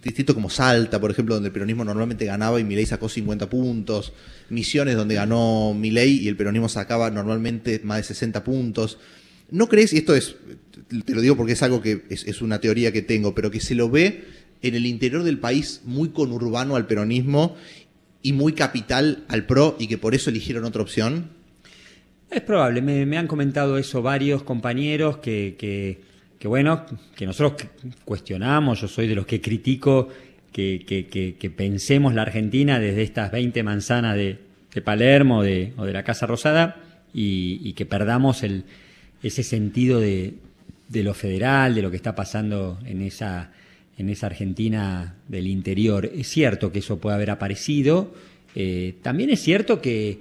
distritos 0.03 0.35
como 0.35 0.49
Salta, 0.49 0.99
por 0.99 1.11
ejemplo, 1.11 1.35
donde 1.35 1.47
el 1.47 1.53
peronismo 1.53 1.85
normalmente 1.85 2.25
ganaba 2.25 2.59
y 2.59 2.63
Milei 2.63 2.85
sacó 2.85 3.09
50 3.09 3.49
puntos, 3.49 4.13
Misiones 4.49 4.95
donde 4.95 5.15
ganó 5.15 5.73
Milei 5.73 6.23
y 6.23 6.27
el 6.27 6.35
peronismo 6.35 6.69
sacaba 6.69 7.09
normalmente 7.09 7.81
más 7.83 7.97
de 7.97 8.03
60 8.03 8.43
puntos. 8.43 8.97
¿No 9.49 9.69
crees, 9.69 9.93
y 9.93 9.97
esto 9.97 10.15
es, 10.15 10.35
te 11.05 11.15
lo 11.15 11.21
digo 11.21 11.37
porque 11.37 11.53
es 11.53 11.63
algo 11.63 11.81
que 11.81 12.03
es, 12.09 12.41
una 12.41 12.59
teoría 12.59 12.91
que 12.91 13.01
tengo, 13.01 13.33
pero 13.33 13.49
que 13.49 13.61
se 13.61 13.75
lo 13.75 13.89
ve 13.89 14.25
en 14.61 14.75
el 14.75 14.85
interior 14.85 15.23
del 15.23 15.39
país 15.39 15.81
muy 15.85 16.09
conurbano 16.09 16.75
al 16.75 16.87
peronismo 16.87 17.55
y 18.21 18.33
muy 18.33 18.53
capital 18.53 19.23
al 19.29 19.45
PRO 19.45 19.77
y 19.79 19.87
que 19.87 19.97
por 19.97 20.15
eso 20.15 20.29
eligieron 20.29 20.65
otra 20.65 20.81
opción? 20.81 21.36
Es 22.29 22.41
probable, 22.41 22.81
me, 22.81 23.17
han 23.17 23.27
comentado 23.27 23.77
eso 23.77 24.01
varios 24.01 24.43
compañeros 24.43 25.17
que, 25.17 25.55
que, 25.57 26.47
bueno, 26.47 26.85
que 27.15 27.25
nosotros 27.25 27.69
cuestionamos, 28.03 28.81
yo 28.81 28.87
soy 28.87 29.07
de 29.07 29.15
los 29.15 29.25
que 29.25 29.39
critico 29.39 30.09
que, 30.51 31.53
pensemos 31.55 32.13
la 32.13 32.23
Argentina 32.23 32.79
desde 32.79 33.03
estas 33.03 33.31
20 33.31 33.63
manzanas 33.63 34.15
de, 34.15 34.39
Palermo 34.83 35.39
o 35.39 35.43
de 35.43 35.73
la 35.91 36.03
Casa 36.03 36.27
Rosada 36.27 36.75
y, 37.13 37.73
que 37.73 37.85
perdamos 37.85 38.43
ese 39.23 39.43
sentido 39.43 39.99
de, 39.99 40.35
lo 40.91 41.13
federal, 41.13 41.73
de 41.73 41.81
lo 41.81 41.89
que 41.89 41.97
está 41.97 42.13
pasando 42.13 42.77
en 42.85 43.01
esa, 43.01 43.51
en 43.97 44.09
esa 44.09 44.27
Argentina 44.27 45.15
del 45.27 45.47
interior. 45.47 46.11
Es 46.13 46.27
cierto 46.27 46.71
que 46.71 46.79
eso 46.79 46.99
puede 46.99 47.15
haber 47.15 47.31
aparecido, 47.31 48.13
eh, 48.53 48.95
también 49.01 49.29
es 49.29 49.41
cierto 49.41 49.81
que, 49.81 50.19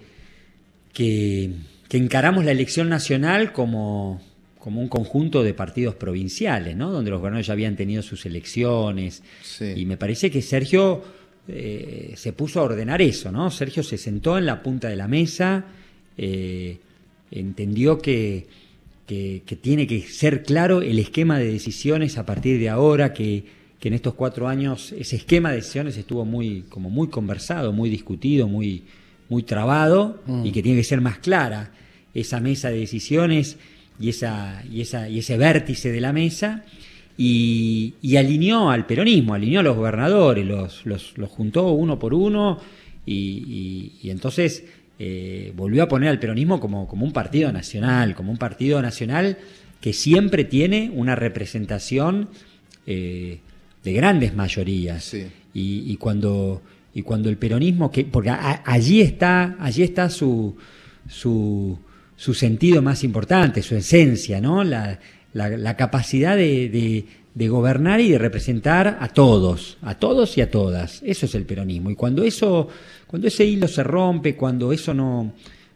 que 0.92 1.50
que 1.88 1.96
encaramos 1.96 2.44
la 2.44 2.52
elección 2.52 2.88
nacional 2.88 3.52
como, 3.52 4.20
como 4.58 4.80
un 4.80 4.88
conjunto 4.88 5.42
de 5.42 5.54
partidos 5.54 5.94
provinciales, 5.94 6.76
¿no? 6.76 6.90
donde 6.90 7.10
los 7.10 7.20
gobernadores 7.20 7.46
ya 7.46 7.52
habían 7.52 7.76
tenido 7.76 8.02
sus 8.02 8.26
elecciones. 8.26 9.22
Y 9.60 9.84
me 9.84 9.96
parece 9.96 10.30
que 10.30 10.42
Sergio 10.42 11.04
eh, 11.48 12.14
se 12.16 12.32
puso 12.32 12.60
a 12.60 12.64
ordenar 12.64 13.00
eso, 13.00 13.30
¿no? 13.30 13.50
Sergio 13.52 13.84
se 13.84 13.98
sentó 13.98 14.36
en 14.36 14.46
la 14.46 14.64
punta 14.64 14.88
de 14.88 14.96
la 14.96 15.06
mesa, 15.06 15.64
eh, 16.18 16.78
entendió 17.30 17.98
que, 17.98 18.46
que, 19.06 19.40
tiene 19.60 19.86
que 19.86 20.00
ser 20.00 20.42
claro 20.42 20.82
el 20.82 20.98
esquema 20.98 21.38
de 21.38 21.52
decisiones 21.52 22.18
a 22.18 22.26
partir 22.26 22.58
de 22.58 22.68
ahora, 22.68 23.12
que, 23.12 23.44
que 23.78 23.86
en 23.86 23.94
estos 23.94 24.14
cuatro 24.14 24.48
años 24.48 24.92
ese 24.98 25.14
esquema 25.14 25.50
de 25.50 25.56
decisiones 25.56 25.96
estuvo 25.96 26.24
muy, 26.24 26.64
como 26.68 26.90
muy 26.90 27.06
conversado, 27.06 27.72
muy 27.72 27.88
discutido, 27.88 28.48
muy 28.48 28.82
muy 29.28 29.42
trabado 29.42 30.22
y 30.44 30.52
que 30.52 30.62
tiene 30.62 30.78
que 30.78 30.84
ser 30.84 31.00
más 31.00 31.18
clara 31.18 31.70
esa 32.14 32.40
mesa 32.40 32.70
de 32.70 32.78
decisiones 32.78 33.58
y, 34.00 34.08
esa, 34.08 34.62
y, 34.70 34.80
esa, 34.80 35.08
y 35.08 35.18
ese 35.18 35.36
vértice 35.36 35.92
de 35.92 36.00
la 36.00 36.12
mesa. 36.12 36.64
Y, 37.18 37.94
alineó 38.16 38.70
al 38.70 38.86
peronismo, 38.86 39.34
alineó 39.34 39.60
a 39.60 39.62
los 39.62 39.76
gobernadores, 39.76 40.46
los, 40.46 40.84
los, 40.86 41.14
juntó 41.28 41.70
uno 41.70 41.98
por 41.98 42.12
uno 42.14 42.60
y, 43.06 43.92
entonces 44.04 44.64
eh, 44.98 45.52
volvió 45.54 45.82
a 45.82 45.88
poner 45.88 46.08
al 46.08 46.18
peronismo 46.18 46.60
como, 46.60 46.86
como 46.86 47.04
un 47.04 47.12
partido 47.12 47.52
nacional, 47.52 48.14
como 48.14 48.32
un 48.32 48.38
partido 48.38 48.80
nacional 48.82 49.38
que 49.80 49.92
siempre 49.92 50.44
tiene 50.44 50.90
una 50.94 51.14
representación 51.14 52.28
eh, 52.86 53.40
de 53.82 53.92
grandes 53.92 54.34
mayorías. 54.34 55.14
y, 55.54 55.96
cuando 55.96 56.62
y 56.96 57.02
cuando 57.02 57.28
el 57.28 57.36
peronismo, 57.36 57.90
que, 57.90 58.06
porque 58.06 58.30
allí 58.30 59.02
está, 59.02 59.54
allí 59.60 59.82
está 59.82 60.08
su, 60.08 60.56
su, 61.06 61.78
su, 62.16 62.32
sentido 62.32 62.80
más 62.80 63.04
importante, 63.04 63.60
su 63.60 63.76
esencia, 63.76 64.40
¿no? 64.40 64.64
La, 64.64 64.98
la, 65.34 65.76
capacidad 65.76 66.34
de, 66.38 67.04
de, 67.34 67.48
gobernar 67.48 68.00
y 68.00 68.08
de 68.08 68.16
representar 68.16 68.96
a 68.98 69.08
todos, 69.08 69.76
a 69.82 69.96
todos 69.96 70.38
y 70.38 70.40
a 70.40 70.50
todas. 70.50 71.02
Eso 71.04 71.26
es 71.26 71.34
el 71.34 71.44
peronismo. 71.44 71.90
Y 71.90 71.96
cuando 71.96 72.24
eso, 72.24 72.66
cuando 73.06 73.28
ese 73.28 73.44
hilo 73.44 73.68
se 73.68 73.82
rompe, 73.82 74.34
cuando 74.34 74.72
eso 74.72 74.94
no, 74.94 75.34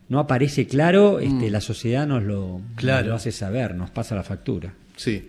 no 0.08 0.20
aparece 0.20 0.66
claro, 0.66 1.18
este, 1.18 1.50
mm. 1.50 1.52
la 1.52 1.60
sociedad 1.60 2.06
nos 2.06 2.22
lo, 2.22 2.62
claro. 2.76 3.00
nos 3.00 3.08
lo 3.08 3.14
hace 3.16 3.32
saber, 3.32 3.74
nos 3.74 3.90
pasa 3.90 4.14
la 4.14 4.22
factura. 4.22 4.72
Sí. 4.96 5.28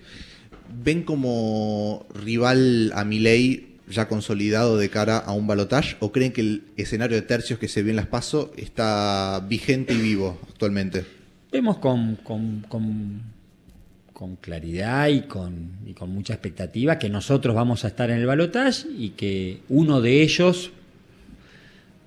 ¿Ven 0.73 1.03
como 1.03 2.05
rival 2.13 2.93
a 2.95 3.03
mi 3.03 3.19
ley 3.19 3.70
ya 3.91 4.07
consolidado 4.07 4.77
de 4.77 4.89
cara 4.89 5.17
a 5.17 5.33
un 5.33 5.47
balotaje 5.47 5.95
o 5.99 6.11
creen 6.11 6.31
que 6.31 6.41
el 6.41 6.63
escenario 6.77 7.15
de 7.15 7.21
tercios 7.21 7.59
que 7.59 7.67
se 7.67 7.83
vio 7.83 7.91
en 7.91 7.97
las 7.97 8.07
PASO 8.07 8.51
está 8.57 9.45
vigente 9.47 9.93
y 9.93 10.01
vivo 10.01 10.39
actualmente? 10.49 11.05
Vemos 11.51 11.77
con, 11.77 12.15
con, 12.17 12.65
con, 12.67 14.35
claridad 14.39 15.07
y 15.07 15.21
con, 15.21 15.71
y 15.85 15.93
con 15.93 16.11
mucha 16.11 16.33
expectativa 16.33 16.99
que 16.99 17.09
nosotros 17.09 17.55
vamos 17.55 17.83
a 17.83 17.87
estar 17.87 18.09
en 18.11 18.19
el 18.19 18.25
balotaje 18.25 18.87
y 18.97 19.09
que 19.11 19.61
uno 19.67 19.99
de 19.99 20.21
ellos 20.21 20.71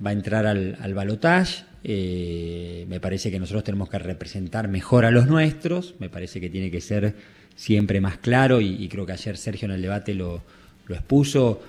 va 0.05 0.11
a 0.11 0.12
entrar 0.12 0.47
al, 0.47 0.79
al 0.81 0.94
balotaje. 0.94 1.64
Eh, 1.83 2.87
me 2.88 3.01
parece 3.01 3.31
que 3.31 3.38
nosotros 3.38 3.64
tenemos 3.64 3.90
que 3.90 3.99
representar 3.99 4.68
mejor 4.68 5.05
a 5.05 5.11
los 5.11 5.27
nuestros, 5.27 5.94
me 5.99 6.09
parece 6.09 6.40
que 6.40 6.49
tiene 6.49 6.70
que 6.70 6.81
ser 6.81 7.14
siempre 7.57 8.01
más 8.01 8.16
claro 8.18 8.61
y, 8.61 8.83
y 8.83 8.88
creo 8.88 9.05
que 9.05 9.12
ayer 9.12 9.37
Sergio 9.37 9.66
en 9.66 9.73
el 9.73 9.83
debate 9.83 10.14
lo, 10.14 10.42
lo 10.87 10.94
expuso 10.94 11.61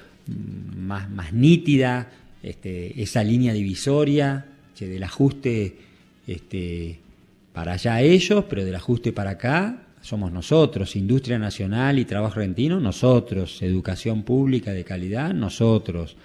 más, 0.77 1.09
más 1.09 1.33
nítida, 1.33 2.09
este, 2.41 3.01
esa 3.01 3.23
línea 3.23 3.53
divisoria 3.53 4.45
del 4.83 5.03
ajuste 5.03 5.77
este, 6.27 6.99
para 7.53 7.73
allá 7.73 8.01
ellos, 8.01 8.43
pero 8.49 8.65
del 8.65 8.75
ajuste 8.75 9.13
para 9.13 9.31
acá 9.31 9.81
somos 10.01 10.31
nosotros, 10.31 10.95
industria 10.95 11.39
nacional 11.39 11.97
y 11.97 12.05
trabajo 12.05 12.39
argentino, 12.39 12.79
nosotros, 12.79 13.61
educación 13.61 14.23
pública 14.23 14.71
de 14.71 14.83
calidad, 14.83 15.33
nosotros, 15.33 16.15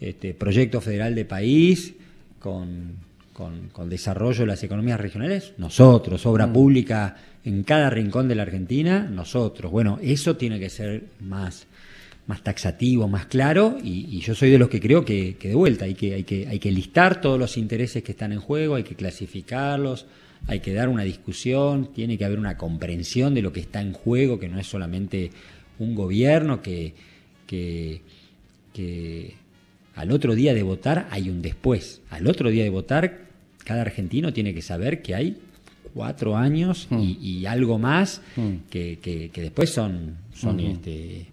este, 0.00 0.34
proyecto 0.34 0.80
federal 0.80 1.14
de 1.14 1.24
país 1.24 1.94
con, 2.38 2.96
con, 3.32 3.88
desarrollo 3.88 4.40
de 4.40 4.46
las 4.46 4.62
economías 4.62 5.00
regionales, 5.00 5.54
nosotros, 5.56 6.26
obra 6.26 6.46
mm. 6.48 6.52
pública 6.52 7.16
en 7.44 7.62
cada 7.62 7.88
rincón 7.88 8.28
de 8.28 8.34
la 8.34 8.42
Argentina, 8.42 9.08
nosotros. 9.10 9.70
Bueno, 9.70 9.98
eso 10.02 10.36
tiene 10.36 10.60
que 10.60 10.68
ser 10.68 11.04
más 11.20 11.66
más 12.26 12.42
taxativo, 12.42 13.06
más 13.08 13.26
claro, 13.26 13.76
y, 13.82 14.18
yo 14.20 14.34
soy 14.34 14.50
de 14.50 14.58
los 14.58 14.68
que 14.70 14.80
creo 14.80 15.04
que, 15.04 15.36
de 15.40 15.54
vuelta 15.54 15.84
hay 15.84 15.94
que, 15.94 16.14
hay, 16.14 16.24
que, 16.24 16.46
hay 16.48 16.58
que 16.58 16.72
listar 16.72 17.20
todos 17.20 17.38
los 17.38 17.56
intereses 17.58 18.02
que 18.02 18.12
están 18.12 18.32
en 18.32 18.40
juego, 18.40 18.76
hay 18.76 18.82
que 18.84 18.94
clasificarlos, 18.94 20.06
hay 20.46 20.60
que 20.60 20.72
dar 20.72 20.88
una 20.88 21.02
discusión, 21.04 21.92
tiene 21.92 22.16
que 22.16 22.24
haber 22.24 22.38
una 22.38 22.56
comprensión 22.56 23.34
de 23.34 23.42
lo 23.42 23.52
que 23.52 23.60
está 23.60 23.80
en 23.82 23.92
juego, 23.92 24.38
que 24.38 24.48
no 24.48 24.58
es 24.58 24.66
solamente 24.66 25.30
un 25.78 25.94
gobierno, 25.94 26.62
que, 26.62 26.94
que, 27.46 28.00
que 28.72 29.34
al 29.94 30.10
otro 30.10 30.34
día 30.34 30.54
de 30.54 30.62
votar 30.62 31.08
hay 31.10 31.28
un 31.28 31.42
después. 31.42 32.00
Al 32.10 32.26
otro 32.26 32.50
día 32.50 32.64
de 32.64 32.70
votar, 32.70 33.26
cada 33.64 33.82
argentino 33.82 34.32
tiene 34.32 34.54
que 34.54 34.62
saber 34.62 35.02
que 35.02 35.14
hay 35.14 35.36
cuatro 35.92 36.36
años 36.36 36.88
y, 36.90 36.94
Mm. 36.94 37.16
y 37.20 37.46
algo 37.46 37.78
más 37.78 38.20
Mm. 38.36 38.54
que, 38.70 38.98
que- 39.00 39.30
que 39.32 39.40
después 39.42 39.70
son, 39.70 40.16
son 40.34 40.58
este, 40.60 41.26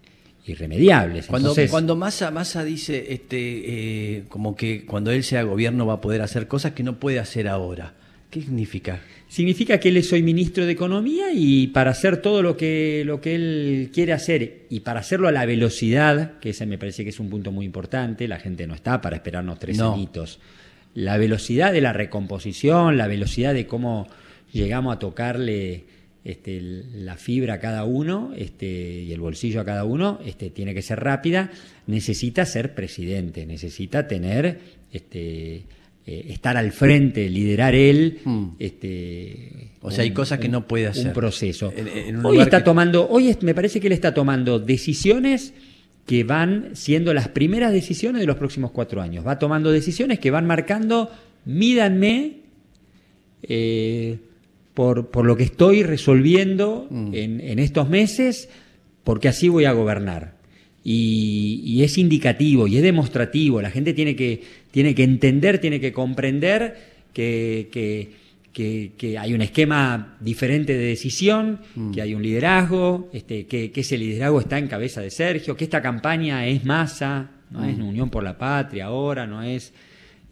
irremediables. 0.46 1.26
Cuando, 1.26 1.48
Entonces, 1.50 1.70
cuando 1.70 1.96
Massa, 1.96 2.30
Massa 2.30 2.64
dice 2.64 3.06
este, 3.12 4.16
eh, 4.16 4.24
como 4.28 4.56
que 4.56 4.84
cuando 4.84 5.10
él 5.10 5.22
sea 5.24 5.42
gobierno 5.42 5.86
va 5.86 5.94
a 5.94 6.00
poder 6.00 6.22
hacer 6.22 6.48
cosas 6.48 6.72
que 6.72 6.82
no 6.82 6.98
puede 6.98 7.18
hacer 7.18 7.48
ahora. 7.48 7.94
¿Qué 8.30 8.40
significa? 8.40 9.00
Significa 9.28 9.78
que 9.78 9.90
él 9.90 9.98
es 9.98 10.10
hoy 10.12 10.22
ministro 10.22 10.64
de 10.64 10.72
Economía 10.72 11.26
y 11.34 11.66
para 11.68 11.90
hacer 11.90 12.16
todo 12.22 12.42
lo 12.42 12.56
que, 12.56 13.02
lo 13.04 13.20
que 13.20 13.34
él 13.34 13.90
quiere 13.92 14.12
hacer 14.14 14.66
y 14.70 14.80
para 14.80 15.00
hacerlo 15.00 15.28
a 15.28 15.32
la 15.32 15.44
velocidad, 15.44 16.38
que 16.40 16.50
ese 16.50 16.64
me 16.66 16.78
parece 16.78 17.04
que 17.04 17.10
es 17.10 17.20
un 17.20 17.28
punto 17.28 17.52
muy 17.52 17.66
importante, 17.66 18.26
la 18.28 18.38
gente 18.38 18.66
no 18.66 18.74
está 18.74 19.00
para 19.02 19.16
esperarnos 19.16 19.58
tres 19.58 19.76
No. 19.76 19.92
añitos. 19.92 20.40
La 20.94 21.18
velocidad 21.18 21.72
de 21.72 21.82
la 21.82 21.92
recomposición, 21.92 22.96
la 22.96 23.06
velocidad 23.06 23.52
de 23.54 23.66
cómo 23.66 24.08
llegamos 24.50 24.96
a 24.96 24.98
tocarle 24.98 25.84
este, 26.24 26.60
la 26.94 27.16
fibra 27.16 27.54
a 27.54 27.58
cada 27.60 27.84
uno 27.84 28.32
este, 28.36 29.02
y 29.02 29.12
el 29.12 29.20
bolsillo 29.20 29.60
a 29.60 29.64
cada 29.64 29.84
uno, 29.84 30.20
este, 30.24 30.50
tiene 30.50 30.72
que 30.74 30.82
ser 30.82 31.00
rápida, 31.00 31.50
necesita 31.86 32.46
ser 32.46 32.74
presidente, 32.74 33.44
necesita 33.46 34.06
tener 34.06 34.58
este, 34.92 35.64
eh, 36.06 36.26
estar 36.30 36.56
al 36.56 36.72
frente, 36.72 37.28
liderar 37.28 37.74
él, 37.74 38.18
Mm. 38.24 38.44
este, 38.58 39.70
O 39.80 39.90
sea, 39.90 40.04
hay 40.04 40.10
cosas 40.12 40.38
que 40.38 40.48
no 40.48 40.66
puede 40.68 40.86
hacer. 40.86 41.08
Un 41.08 41.12
proceso. 41.12 41.72
En- 41.76 41.88
en 41.88 42.16
un 42.18 42.26
hoy 42.26 42.40
está 42.40 42.58
que- 42.58 42.64
tomando, 42.64 43.08
hoy 43.08 43.28
es- 43.28 43.42
me 43.42 43.54
parece 43.54 43.80
que 43.80 43.86
él 43.88 43.92
está 43.92 44.12
tomando 44.14 44.58
decisiones 44.60 45.54
que 46.06 46.24
van 46.24 46.70
siendo 46.74 47.14
las 47.14 47.28
primeras 47.28 47.72
decisiones 47.72 48.20
de 48.20 48.26
los 48.26 48.36
próximos 48.36 48.70
cuatro 48.72 49.00
años. 49.00 49.26
Va 49.26 49.38
tomando 49.38 49.70
decisiones 49.72 50.18
que 50.18 50.30
van 50.32 50.46
marcando, 50.46 51.10
mídanme 51.44 52.38
eh, 53.42 54.18
por, 54.74 55.10
por 55.10 55.26
lo 55.26 55.36
que 55.36 55.44
estoy 55.44 55.82
resolviendo 55.82 56.86
Mm. 56.90 57.14
en, 57.14 57.40
en 57.40 57.58
estos 57.58 57.88
meses, 57.88 58.48
porque 59.04 59.28
así 59.28 59.48
voy 59.48 59.64
a 59.64 59.72
gobernar. 59.72 60.34
Y, 60.84 61.60
y 61.64 61.82
es 61.84 61.96
indicativo 61.98 62.66
y 62.66 62.76
es 62.76 62.82
demostrativo. 62.82 63.60
La 63.62 63.70
gente 63.70 63.92
tiene 63.94 64.16
que, 64.16 64.42
tiene 64.70 64.94
que 64.94 65.04
entender, 65.04 65.58
tiene 65.58 65.78
que 65.80 65.92
comprender 65.92 66.76
que, 67.12 67.68
que- 67.70 68.22
que- 68.52 68.92
que 68.98 69.16
hay 69.16 69.32
un 69.32 69.40
esquema 69.40 70.18
diferente 70.20 70.76
de 70.76 70.84
decisión, 70.84 71.60
Mm. 71.74 71.92
que 71.92 72.02
hay 72.02 72.14
un 72.14 72.22
liderazgo, 72.22 73.08
este, 73.12 73.46
que, 73.46 73.70
que 73.70 73.80
ese 73.80 73.96
liderazgo 73.96 74.40
está 74.40 74.58
en 74.58 74.66
cabeza 74.68 75.00
de 75.00 75.10
Sergio, 75.10 75.56
que 75.56 75.64
esta 75.64 75.80
campaña 75.80 76.46
es 76.46 76.64
masa, 76.64 77.30
no 77.50 77.60
Mm. 77.60 77.68
es 77.68 77.78
Unión 77.78 78.10
por 78.10 78.22
la 78.24 78.36
Patria 78.36 78.86
ahora, 78.86 79.26
no 79.26 79.42
es 79.42 79.72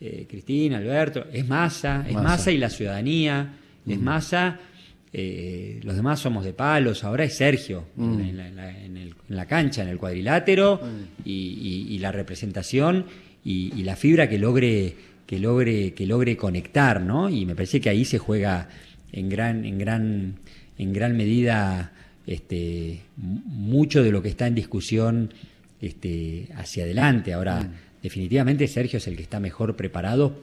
eh, 0.03 0.27
Cristina, 0.29 0.79
Alberto, 0.79 1.27
es 1.33 1.47
masa, 1.47 2.07
es 2.09 2.15
masa 2.15 2.51
y 2.51 2.57
la 2.59 2.71
ciudadanía, 2.71 3.55
es 3.87 3.99
masa. 4.01 4.59
eh, 5.13 5.81
los 5.83 5.97
demás 5.97 6.21
somos 6.21 6.45
de 6.45 6.53
palos, 6.53 7.03
ahora 7.03 7.25
es 7.25 7.35
Sergio 7.35 7.85
Mm. 7.97 8.21
en, 8.21 8.37
la, 8.37 8.47
en 8.47 8.55
la- 8.57 8.79
en 8.85 8.97
el- 8.97 9.15
en 9.29 9.37
la 9.37 9.45
cancha, 9.47 9.83
en 9.83 9.89
el 9.89 9.99
cuadrilátero 9.99 10.81
y, 11.25 11.33
y- 11.33 11.95
y 11.95 11.99
la 11.99 12.13
representación 12.13 13.07
y, 13.45 13.73
y 13.77 13.83
la 13.83 13.97
fibra 13.97 14.29
que 14.29 14.39
logre 14.39 14.95
que 15.27 15.41
logre 15.41 15.95
que 15.95 16.07
logre 16.07 16.37
conectar, 16.37 17.01
¿no? 17.03 17.29
Y 17.29 17.45
me 17.45 17.57
parece 17.57 17.81
que 17.81 17.89
ahí 17.89 18.05
se 18.05 18.19
juega 18.19 18.69
en 19.11 19.29
gran 19.29 19.65
en 19.65 19.79
gran 19.79 20.35
en 20.79 20.93
gran 20.93 21.17
medida 21.17 21.93
este 22.29 23.01
mucho 23.17 24.05
de 24.05 24.13
lo 24.13 24.23
que 24.23 24.29
está 24.29 24.47
en 24.47 24.55
discusión 24.55 25.35
este 25.81 26.51
hacia 26.55 26.85
adelante. 26.85 27.33
Ahora 27.33 27.69
definitivamente 28.01 28.69
Sergio 28.69 28.99
es 28.99 29.09
el 29.09 29.17
que 29.17 29.23
está 29.25 29.41
mejor 29.41 29.75
preparado 29.75 30.41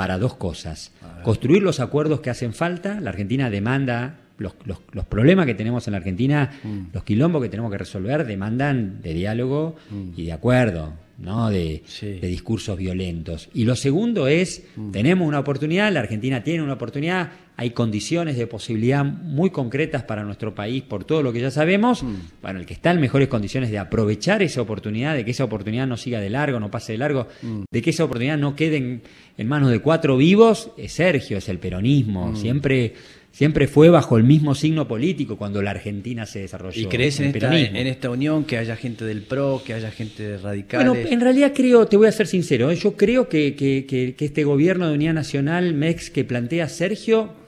para 0.00 0.16
dos 0.16 0.34
cosas. 0.36 0.92
Construir 1.22 1.62
los 1.62 1.78
acuerdos 1.78 2.22
que 2.22 2.30
hacen 2.30 2.54
falta. 2.54 2.98
La 3.02 3.10
Argentina 3.10 3.50
demanda 3.50 4.14
los, 4.38 4.54
los- 4.64 4.78
los 4.92 5.04
problemas 5.04 5.44
que 5.44 5.52
tenemos 5.54 5.86
en 5.86 5.92
la 5.92 5.98
Argentina, 5.98 6.50
los 6.94 7.04
quilombos 7.04 7.42
que 7.42 7.50
tenemos 7.50 7.70
que 7.70 7.76
resolver, 7.76 8.26
demandan 8.26 9.02
de 9.02 9.12
diálogo 9.12 9.76
y 10.16 10.24
de 10.24 10.32
acuerdo, 10.32 10.94
no 11.18 11.50
de, 11.50 11.82
Sí. 11.84 12.12
de 12.18 12.28
discursos 12.28 12.78
violentos. 12.78 13.50
Y 13.52 13.64
lo 13.66 13.76
segundo 13.76 14.26
es, 14.26 14.64
tenemos 14.90 15.28
una 15.28 15.38
oportunidad, 15.40 15.92
la 15.92 16.00
Argentina 16.00 16.42
tiene 16.42 16.62
una 16.62 16.72
oportunidad, 16.72 17.28
hay 17.60 17.70
condiciones 17.72 18.38
de 18.38 18.46
posibilidad 18.46 19.04
muy 19.04 19.50
concretas 19.50 20.02
para 20.04 20.24
nuestro 20.24 20.54
país 20.54 20.82
por 20.82 21.04
todo 21.04 21.22
lo 21.22 21.30
que 21.30 21.40
ya 21.40 21.50
sabemos. 21.50 22.02
Bueno, 22.40 22.58
el 22.58 22.64
que 22.64 22.72
está 22.72 22.90
en 22.90 23.00
mejores 23.00 23.28
condiciones 23.28 23.70
de 23.70 23.78
aprovechar 23.78 24.42
esa 24.42 24.62
oportunidad, 24.62 25.14
de 25.14 25.26
que 25.26 25.32
esa 25.32 25.44
oportunidad 25.44 25.86
no 25.86 25.98
siga 25.98 26.20
de 26.20 26.30
largo, 26.30 26.58
no 26.58 26.70
pase 26.70 26.92
de 26.92 26.98
largo, 26.98 27.28
de 27.70 27.82
que 27.82 27.90
esa 27.90 28.04
oportunidad 28.04 28.38
no 28.38 28.56
quede 28.56 28.78
en, 28.78 29.02
en 29.36 29.46
manos 29.46 29.70
de 29.70 29.80
cuatro 29.80 30.16
vivos, 30.16 30.70
es 30.78 30.92
Sergio, 30.92 31.36
es 31.36 31.50
el 31.50 31.58
peronismo. 31.58 32.34
Siempre, 32.34 32.94
siempre 33.30 33.68
fue 33.68 33.90
bajo 33.90 34.16
el 34.16 34.24
mismo 34.24 34.54
signo 34.54 34.88
político 34.88 35.36
cuando 35.36 35.60
la 35.60 35.72
Argentina 35.72 36.24
se 36.24 36.40
desarrolló. 36.40 36.80
¿Y 36.80 36.86
crees 36.86 37.20
en 37.20 37.26
esta, 37.26 37.50
en 37.76 37.86
esta 37.88 38.08
unión 38.08 38.44
que 38.44 38.56
haya 38.56 38.74
gente 38.76 39.04
del 39.04 39.20
PRO, 39.20 39.62
que 39.62 39.74
haya 39.74 39.90
gente 39.90 40.22
de 40.22 40.38
radicales? 40.38 40.88
Bueno, 40.88 41.08
en 41.12 41.20
realidad 41.20 41.52
creo, 41.54 41.86
te 41.86 41.98
voy 41.98 42.06
a 42.08 42.12
ser 42.12 42.26
sincero, 42.26 42.70
¿eh? 42.70 42.76
yo 42.76 42.96
creo 42.96 43.28
que, 43.28 43.54
que- 43.54 43.84
que- 43.86 44.14
que 44.16 44.24
este 44.24 44.44
gobierno 44.44 44.88
de 44.88 44.94
unidad 44.94 45.12
nacional, 45.12 45.74
MEX, 45.74 46.08
que 46.08 46.24
plantea 46.24 46.66
Sergio, 46.70 47.38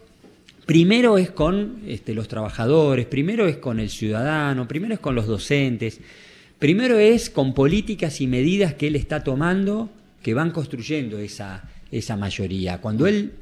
primero 0.67 1.19
es 1.19 1.31
con 1.31 1.81
este, 1.87 2.15
los 2.15 2.29
trabajadores, 2.29 3.07
primero 3.07 3.47
es 3.47 3.57
con 3.57 3.81
el 3.81 3.91
ciudadano, 3.91 4.69
primero 4.69 4.95
es 4.95 5.01
con 5.01 5.15
los 5.15 5.27
docentes, 5.27 6.01
primero 6.59 6.99
es 6.99 7.31
con 7.31 7.55
políticas 7.55 8.21
y 8.21 8.27
medidas 8.27 8.75
que 8.75 8.87
él 8.89 8.97
está 8.97 9.25
tomando 9.25 9.91
que 10.23 10.35
van 10.35 10.53
construyendo 10.53 11.19
esa, 11.19 11.65
esa 11.91 12.17
mayoría. 12.17 12.79
Cuando 12.81 13.07
él 13.09 13.33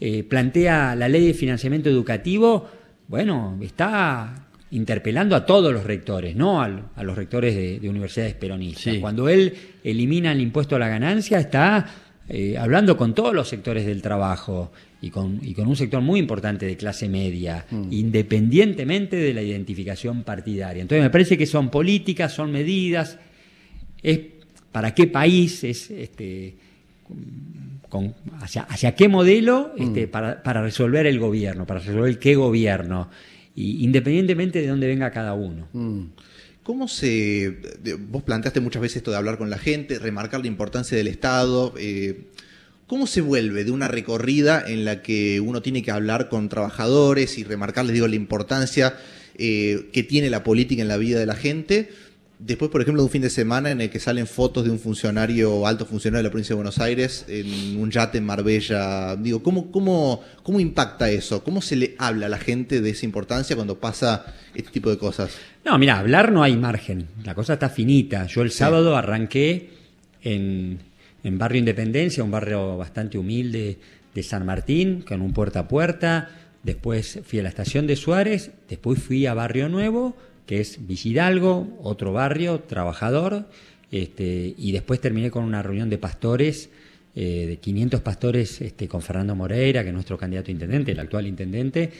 eh, 0.00 0.22
plantea 0.22 0.94
la 0.94 1.08
ley 1.08 1.26
de 1.26 1.32
financiamiento 1.34 1.88
educativo, 1.88 2.68
bueno, 3.08 3.58
está 3.62 4.46
interpelando 4.70 5.34
a 5.34 5.46
todos 5.46 5.72
los 5.72 5.84
rectores, 5.84 6.36
no 6.36 6.60
al- 6.60 6.82
a, 6.94 7.02
los 7.04 7.16
rectores 7.16 7.54
de, 7.54 7.80
de 7.80 7.88
universidades 7.88 8.34
peronistas. 8.34 8.94
Sí. 8.94 9.00
Cuando 9.00 9.30
él 9.30 9.54
elimina 9.82 10.32
el 10.32 10.40
impuesto 10.42 10.76
a 10.76 10.78
la 10.78 10.88
ganancia, 10.88 11.38
está 11.38 11.86
eh, 12.28 12.58
hablando 12.58 12.98
con 12.98 13.14
todos 13.14 13.32
los 13.32 13.48
sectores 13.48 13.86
del 13.86 14.02
trabajo 14.02 14.72
y 15.06 15.10
con, 15.10 15.38
y 15.42 15.54
con 15.54 15.66
un 15.68 15.76
sector 15.76 16.00
muy 16.02 16.18
importante 16.18 16.66
de 16.66 16.76
clase 16.76 17.08
media, 17.08 17.64
independientemente 17.90 19.16
de 19.16 19.32
la 19.32 19.42
identificación 19.42 20.24
partidaria. 20.24 20.82
Entonces 20.82 21.04
me 21.04 21.10
parece 21.10 21.38
que 21.38 21.46
son 21.46 21.70
políticas, 21.70 22.32
son 22.32 22.50
medidas, 22.50 23.18
es 24.02 24.18
para 24.72 24.94
qué 24.94 25.06
país, 25.06 25.64
es 25.64 25.90
este, 25.90 26.56
con- 27.88 28.14
hacia, 28.40 28.62
hacia 28.62 28.94
qué 28.94 29.08
modelo 29.08 29.72
este, 29.78 30.08
para, 30.08 30.42
para 30.42 30.62
resolver 30.62 31.06
el 31.06 31.18
gobierno, 31.18 31.66
para 31.66 31.80
resolver 31.80 32.18
qué 32.18 32.34
gobierno, 32.34 33.08
y 33.54 33.84
independientemente 33.84 34.60
de 34.60 34.66
dónde 34.66 34.86
venga 34.86 35.10
cada 35.10 35.34
uno. 35.34 35.68
Mm. 35.72 36.02
¿Cómo 36.62 36.88
se... 36.88 37.56
Vos 38.10 38.24
planteaste 38.24 38.60
muchas 38.60 38.82
veces 38.82 38.96
esto 38.96 39.12
de 39.12 39.16
hablar 39.18 39.38
con 39.38 39.50
la 39.50 39.58
gente, 39.58 40.00
remarcar 40.00 40.40
la 40.40 40.48
importancia 40.48 40.96
del 40.98 41.06
Estado. 41.06 41.72
eh, 41.78 42.24
¿Cómo 42.86 43.06
se 43.06 43.20
vuelve 43.20 43.64
de 43.64 43.72
una 43.72 43.88
recorrida 43.88 44.62
en 44.66 44.84
la 44.84 45.02
que 45.02 45.40
uno 45.40 45.60
tiene 45.60 45.82
que 45.82 45.90
hablar 45.90 46.28
con 46.28 46.48
trabajadores 46.48 47.36
y 47.38 47.44
remarcarles, 47.44 47.94
digo, 47.94 48.06
la 48.06 48.14
importancia 48.14 48.96
eh, 49.36 49.88
que 49.92 50.02
tiene 50.04 50.30
la 50.30 50.44
política 50.44 50.82
en 50.82 50.88
la 50.88 50.96
vida 50.96 51.18
de 51.18 51.26
la 51.26 51.34
gente? 51.34 51.90
Después, 52.38 52.70
por 52.70 52.82
ejemplo, 52.82 53.00
de 53.02 53.06
un 53.06 53.10
fin 53.10 53.22
de 53.22 53.30
semana 53.30 53.70
en 53.70 53.80
el 53.80 53.88
que 53.90 53.98
salen 53.98 54.26
fotos 54.26 54.62
de 54.64 54.70
un 54.70 54.78
funcionario, 54.78 55.66
alto 55.66 55.86
funcionario 55.86 56.18
de 56.18 56.24
la 56.24 56.30
provincia 56.30 56.52
de 56.52 56.56
Buenos 56.56 56.78
Aires, 56.78 57.24
en 57.28 57.78
un 57.80 57.90
yate 57.90 58.18
en 58.18 58.26
Marbella. 58.26 59.16
Digo, 59.16 59.42
¿cómo, 59.42 59.72
cómo, 59.72 60.22
cómo 60.42 60.60
impacta 60.60 61.10
eso? 61.10 61.42
¿Cómo 61.42 61.62
se 61.62 61.76
le 61.76 61.94
habla 61.98 62.26
a 62.26 62.28
la 62.28 62.38
gente 62.38 62.82
de 62.82 62.90
esa 62.90 63.06
importancia 63.06 63.56
cuando 63.56 63.80
pasa 63.80 64.34
este 64.54 64.70
tipo 64.70 64.90
de 64.90 64.98
cosas? 64.98 65.30
No, 65.64 65.76
mira, 65.78 65.98
hablar 65.98 66.30
no 66.30 66.42
hay 66.42 66.56
margen, 66.56 67.06
la 67.24 67.34
cosa 67.34 67.54
está 67.54 67.70
finita. 67.70 68.26
Yo 68.26 68.42
el 68.42 68.50
Sí. 68.50 68.58
sábado 68.58 68.96
arranqué 68.96 69.70
en, 70.22 70.80
en 71.24 71.38
Barrio 71.38 71.58
Independencia, 71.58 72.22
un 72.22 72.30
barrio 72.30 72.76
bastante 72.76 73.18
humilde 73.18 73.78
de 74.14 74.22
San 74.22 74.46
Martín, 74.46 75.02
con 75.02 75.20
un 75.22 75.32
puerta 75.32 75.60
a 75.60 75.68
puerta. 75.68 76.30
Después 76.62 77.20
fui 77.24 77.38
a 77.38 77.42
la 77.42 77.48
estación 77.48 77.86
de 77.86 77.96
Suárez, 77.96 78.50
después 78.68 79.02
fui 79.02 79.26
a 79.26 79.34
Barrio 79.34 79.68
Nuevo, 79.68 80.16
que 80.46 80.60
es 80.60 80.86
Villadalgo, 80.86 81.78
otro 81.82 82.12
barrio, 82.12 82.60
trabajador, 82.60 83.48
este, 83.90 84.54
y 84.56 84.72
después 84.72 85.00
terminé 85.00 85.30
con 85.30 85.44
una 85.44 85.62
reunión 85.62 85.90
de 85.90 85.98
pastores, 85.98 86.70
eh, 87.14 87.46
de 87.46 87.56
500 87.58 88.00
pastores 88.00 88.60
este, 88.60 88.88
con 88.88 89.02
Fernando 89.02 89.34
Moreira, 89.34 89.82
que 89.82 89.88
es 89.88 89.94
nuestro 89.94 90.16
candidato 90.16 90.50
a 90.50 90.52
intendente, 90.52 90.92
el 90.92 91.00
actual 91.00 91.26
intendente, 91.26 91.90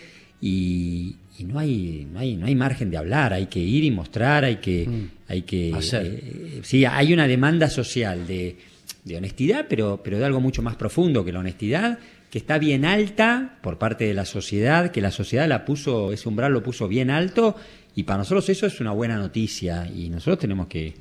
y, 0.41 1.17
y 1.39 1.45
no, 1.45 1.59
hay, 1.59 2.07
no, 2.11 2.19
hay, 2.19 2.37
no 2.37 2.47
hay 2.47 2.55
margen 2.55 2.91
de 2.91 2.97
hablar, 2.97 3.33
hay 3.33 3.47
que 3.47 3.61
ir 3.61 3.85
y 3.85 3.91
mostrar, 3.91 4.45
hay 4.45 4.57
que... 4.57 5.09
Hay 5.29 5.43
que 5.43 5.73
Hacer. 5.75 6.07
eh, 6.07 6.61
sí, 6.63 6.85
hay 6.85 7.13
una 7.13 7.27
demanda 7.27 7.69
social 7.69 8.27
de, 8.29 8.57
de 9.07 9.17
honestidad, 9.17 9.67
pero, 9.69 10.01
pero 10.03 10.19
de 10.19 10.25
algo 10.25 10.41
mucho 10.41 10.63
más 10.63 10.75
profundo 10.75 11.25
que 11.25 11.33
la 11.33 11.39
honestidad, 11.39 12.01
que 12.29 12.39
está 12.39 12.59
bien 12.59 12.85
alta 12.85 13.57
por 13.63 13.79
parte 13.79 14.05
de 14.05 14.15
la 14.15 14.25
sociedad, 14.25 14.91
que 14.91 15.01
la 15.01 15.13
sociedad 15.13 15.47
la 15.47 15.65
puso, 15.65 16.13
ese 16.13 16.29
umbral 16.29 16.53
lo 16.53 16.63
puso 16.65 16.89
bien 16.89 17.11
alto, 17.11 17.55
y 17.95 18.03
para 18.03 18.19
nosotros 18.19 18.49
eso 18.49 18.67
es 18.67 18.81
una 18.81 18.91
buena 18.91 19.17
noticia, 19.17 19.89
y 19.89 20.11
nosotros 20.11 20.41
tenemos 20.41 20.67
que, 20.67 20.93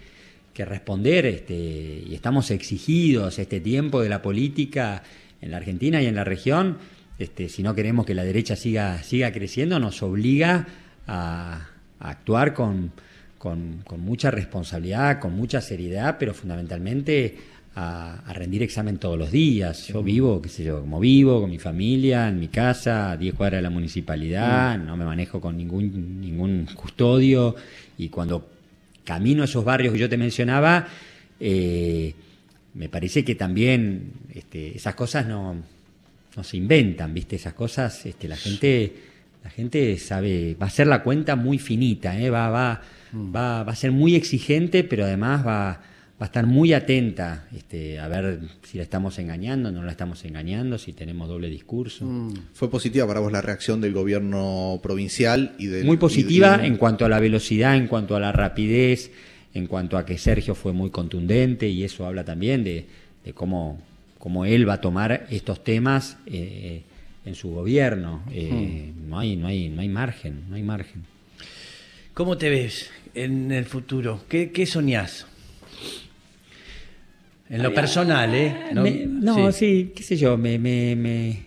que 0.54 0.66
responder, 0.66 1.26
este, 1.26 2.04
y 2.08 2.14
estamos 2.14 2.52
exigidos 2.52 3.40
este 3.40 3.60
tiempo 3.60 4.00
de 4.02 4.10
la 4.10 4.22
política 4.22 5.02
en 5.42 5.50
la 5.50 5.58
Argentina 5.58 6.00
y 6.00 6.06
en 6.06 6.14
la 6.14 6.24
región, 6.24 6.78
este, 7.18 7.50
si 7.50 7.64
no 7.64 7.74
queremos 7.74 8.06
que 8.06 8.14
la 8.14 8.24
derecha 8.24 8.56
siga, 8.56 9.02
siga 9.02 9.32
creciendo, 9.32 9.80
nos 9.80 10.04
obliga 10.04 10.68
a, 11.08 11.70
a 12.00 12.10
actuar 12.10 12.54
con, 12.54 12.92
con, 13.40 13.82
con, 13.84 14.00
mucha 14.02 14.30
responsabilidad, 14.30 15.20
con 15.20 15.36
mucha 15.36 15.60
seriedad, 15.60 16.18
pero 16.20 16.36
fundamentalmente 16.36 17.55
a, 17.76 18.22
a, 18.26 18.34
rendir 18.34 18.64
examen 18.64 18.98
todos 18.98 19.18
los 19.18 19.32
días. 19.32 19.88
Yo 19.88 20.02
vivo, 20.02 20.42
qué 20.42 20.50
sé 20.50 20.64
yo, 20.64 20.80
como 20.82 21.00
vivo, 21.00 21.42
con 21.42 21.50
mi 21.50 21.60
familia, 21.60 22.30
en 22.30 22.40
mi 22.40 22.48
casa, 22.48 23.12
a 23.12 23.18
10 23.18 23.36
cuadras 23.36 23.60
de 23.60 23.64
la 23.64 23.70
municipalidad, 23.70 24.80
mm. 24.80 24.86
no 24.86 24.98
me 24.98 25.06
manejo 25.06 25.42
con 25.42 25.58
ningún, 25.58 26.22
ningún 26.22 26.68
custodio 26.74 27.56
y 27.98 28.10
cuando 28.10 28.50
camino 29.04 29.42
a 29.42 29.46
esos 29.46 29.64
barrios 29.66 29.94
que 29.94 30.00
yo 30.00 30.10
te 30.10 30.18
mencionaba, 30.18 30.88
eh, 31.40 32.14
me 32.74 32.90
parece 32.90 33.24
que 33.24 33.36
también 33.36 34.14
este, 34.34 34.76
esas 34.78 34.96
cosas 34.96 35.28
no, 35.28 35.56
no 36.36 36.44
se 36.44 36.58
inventan, 36.58 37.14
¿viste? 37.14 37.36
Esas 37.36 37.54
cosas, 37.54 38.06
este, 38.06 38.28
la 38.28 38.38
gente, 38.38 38.94
la 39.44 39.50
gente 39.50 39.98
sabe, 39.98 40.56
va 40.62 40.68
a 40.68 40.70
ser 40.70 40.88
la 40.88 41.04
cuenta 41.04 41.36
muy 41.36 41.60
finita, 41.60 42.18
¿eh? 42.18 42.30
va, 42.30 42.50
va, 42.50 42.82
mm. 43.12 43.36
va, 43.36 43.64
va 43.64 43.72
a 43.74 43.76
ser 43.76 43.92
muy 43.92 44.16
exigente, 44.16 44.86
pero 44.86 45.04
además 45.04 45.46
va 45.46 45.82
va 46.22 46.26
a 46.26 46.28
estar 46.28 46.46
muy 46.46 46.72
atenta 46.72 47.46
este, 47.54 48.00
a 48.00 48.08
ver 48.08 48.40
si 48.64 48.78
la 48.78 48.84
estamos 48.84 49.20
engañando, 49.20 49.70
no 49.72 49.84
la 49.84 49.92
estamos 49.92 50.24
engañando, 50.24 50.78
si 50.78 50.94
tenemos 50.94 51.28
doble 51.28 51.50
discurso. 51.50 52.06
Mm. 52.06 52.34
¿Fue 52.54 52.70
positiva 52.70 53.06
para 53.06 53.20
vos 53.20 53.32
la 53.32 53.42
reacción 53.42 53.82
del 53.82 53.92
gobierno 53.92 54.80
provincial? 54.82 55.56
y 55.58 55.68
del, 55.68 55.86
Muy 55.86 55.98
positiva 55.98 56.62
y, 56.64 56.68
en 56.68 56.78
cuanto 56.78 57.06
a 57.06 57.10
la 57.10 57.20
velocidad, 57.20 57.76
en 57.76 57.88
cuanto 57.88 58.16
a 58.16 58.22
la 58.22 58.32
rapidez, 58.32 59.12
en 59.54 59.68
cuanto 59.68 59.98
a 59.98 60.06
que 60.06 60.18
Sergio 60.18 60.56
fue 60.56 60.72
muy 60.72 60.90
contundente 60.90 61.68
y 61.68 61.84
eso 61.84 62.06
habla 62.06 62.24
también 62.24 62.64
de, 62.64 62.86
de 63.26 63.34
cómo, 63.34 63.82
cómo, 64.18 64.46
él 64.46 64.68
va 64.68 64.76
a 64.76 64.82
tomar 64.82 65.28
estos 65.30 65.66
temas 65.66 66.18
eh, 66.28 66.84
en 67.26 67.36
su 67.36 67.50
gobierno. 67.50 68.24
Eh, 68.32 68.94
mm. 68.96 69.10
no, 69.10 69.20
hay, 69.20 69.36
no, 69.36 69.48
hay, 69.48 69.68
no 69.68 69.82
hay 69.82 69.90
margen, 69.90 70.44
no 70.50 70.56
hay 70.56 70.64
margen. 70.64 71.04
¿Cómo 72.14 72.38
te 72.38 72.50
ves 72.50 72.90
en 73.14 73.52
el 73.52 73.66
futuro? 73.66 74.24
¿Qué, 74.30 74.52
qué 74.52 74.66
soñás? 74.66 75.26
En 77.50 77.62
lo 77.62 77.74
personal, 77.74 78.34
¿eh? 78.34 78.56
No, 78.74 78.82
me, 78.82 79.06
no 79.06 79.52
sí. 79.52 79.60
sí. 79.60 79.92
qué 79.96 80.04
sé 80.04 80.18
yo, 80.18 80.36
me, 80.38 80.58
me, 80.58 80.96
me, 80.96 81.46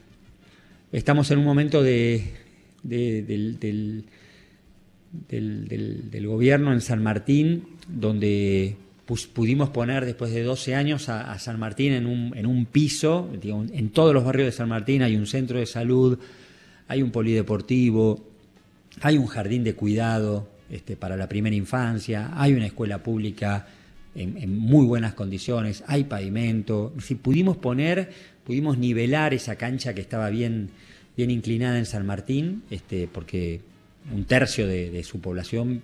estamos 0.92 1.30
en 1.30 1.38
un 1.38 1.44
momento 1.44 1.82
de, 1.82 2.34
de 2.84 3.22
del, 3.22 3.58
del, 3.58 4.04
del, 5.28 6.11
del, 6.11 6.26
gobierno 6.26 6.72
en 6.72 6.80
San 6.80 7.02
Martín, 7.02 7.64
donde 7.88 8.76
pudimos 9.32 9.70
poner 9.70 10.04
después 10.04 10.32
de 10.32 10.44
12 10.44 10.76
años 10.76 11.08
a, 11.08 11.32
a 11.32 11.38
San 11.40 11.58
Martín 11.58 11.92
en 11.92 12.06
un, 12.06 12.37
en 12.37 12.46
un 12.46 12.66
piso, 12.66 13.30
en 13.42 13.88
todos 13.90 14.14
los 14.14 14.22
barrios 14.24 14.46
de 14.46 14.52
San 14.52 14.68
Martín 14.68 15.02
hay 15.02 15.16
un 15.16 15.26
centro 15.26 15.58
de 15.58 15.66
salud, 15.66 16.18
hay 16.87 17.02
un 17.02 17.11
polideportivo, 17.11 18.24
hay 19.00 19.18
un 19.18 19.26
jardín 19.26 19.64
de 19.64 19.74
cuidado 19.74 20.48
este, 20.70 20.96
para 20.96 21.16
la 21.16 21.28
primera 21.28 21.56
infancia, 21.56 22.30
hay 22.34 22.52
una 22.52 22.66
escuela 22.66 23.02
pública 23.02 23.66
en, 24.18 24.37
en, 24.37 24.59
muy 24.59 24.87
buenas 24.87 25.14
condiciones, 25.14 25.85
hay 25.87 26.04
pavimento. 26.04 26.92
Si 27.00 27.14
pudimos 27.14 27.57
poner, 27.57 28.11
pudimos 28.44 28.78
nivelar 28.78 29.35
esa 29.35 29.57
cancha 29.57 29.94
que 29.94 30.00
estaba 30.00 30.28
bien, 30.31 30.70
bien 31.16 31.31
inclinada 31.31 31.78
en 31.78 31.87
San 31.87 32.04
Martín, 32.04 32.62
este, 32.70 33.09
porque 33.09 33.61
un 34.14 34.24
tercio 34.24 34.66
de, 34.66 34.90
de 34.90 35.04
su 35.04 35.20
población 35.20 35.83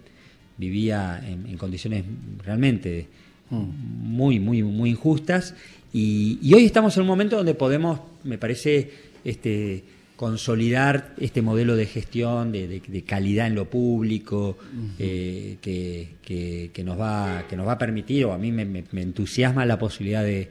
vivía 0.57 1.23
en, 1.27 1.47
en 1.47 1.57
condiciones 1.57 2.05
realmente 2.45 3.07
muy, 3.51 4.41
muy, 4.41 4.63
muy 4.63 4.91
injustas. 4.91 5.55
Y, 5.93 6.39
y, 6.43 6.55
hoy 6.55 6.65
estamos 6.65 6.97
en 6.97 7.03
un 7.03 7.07
momento 7.07 7.37
donde 7.37 7.55
podemos, 7.55 8.01
me 8.25 8.39
parece, 8.39 8.91
este, 9.25 9.85
consolidar 10.25 11.13
este 11.19 11.43
modelo 11.43 11.77
de 11.77 11.85
gestión, 11.85 12.51
de, 12.51 12.67
de, 12.67 12.81
de 12.81 13.03
calidad 13.03 13.47
en 13.47 13.55
lo 13.55 13.69
público, 13.69 14.57
uh 14.57 14.75
-huh. 14.75 14.91
eh, 14.99 15.59
que, 15.61 16.15
que, 16.25 16.71
que, 16.73 16.83
nos 16.83 16.99
va, 16.99 17.45
que 17.47 17.57
nos 17.57 17.67
va 17.67 17.73
a 17.73 17.79
permitir, 17.79 18.25
o 18.25 18.33
a 18.33 18.39
mí 18.39 18.51
me, 18.51 18.65
me, 18.65 18.85
me 18.91 19.03
entusiasma 19.03 19.67
la 19.67 19.79
posibilidad 19.79 20.25
de, 20.25 20.49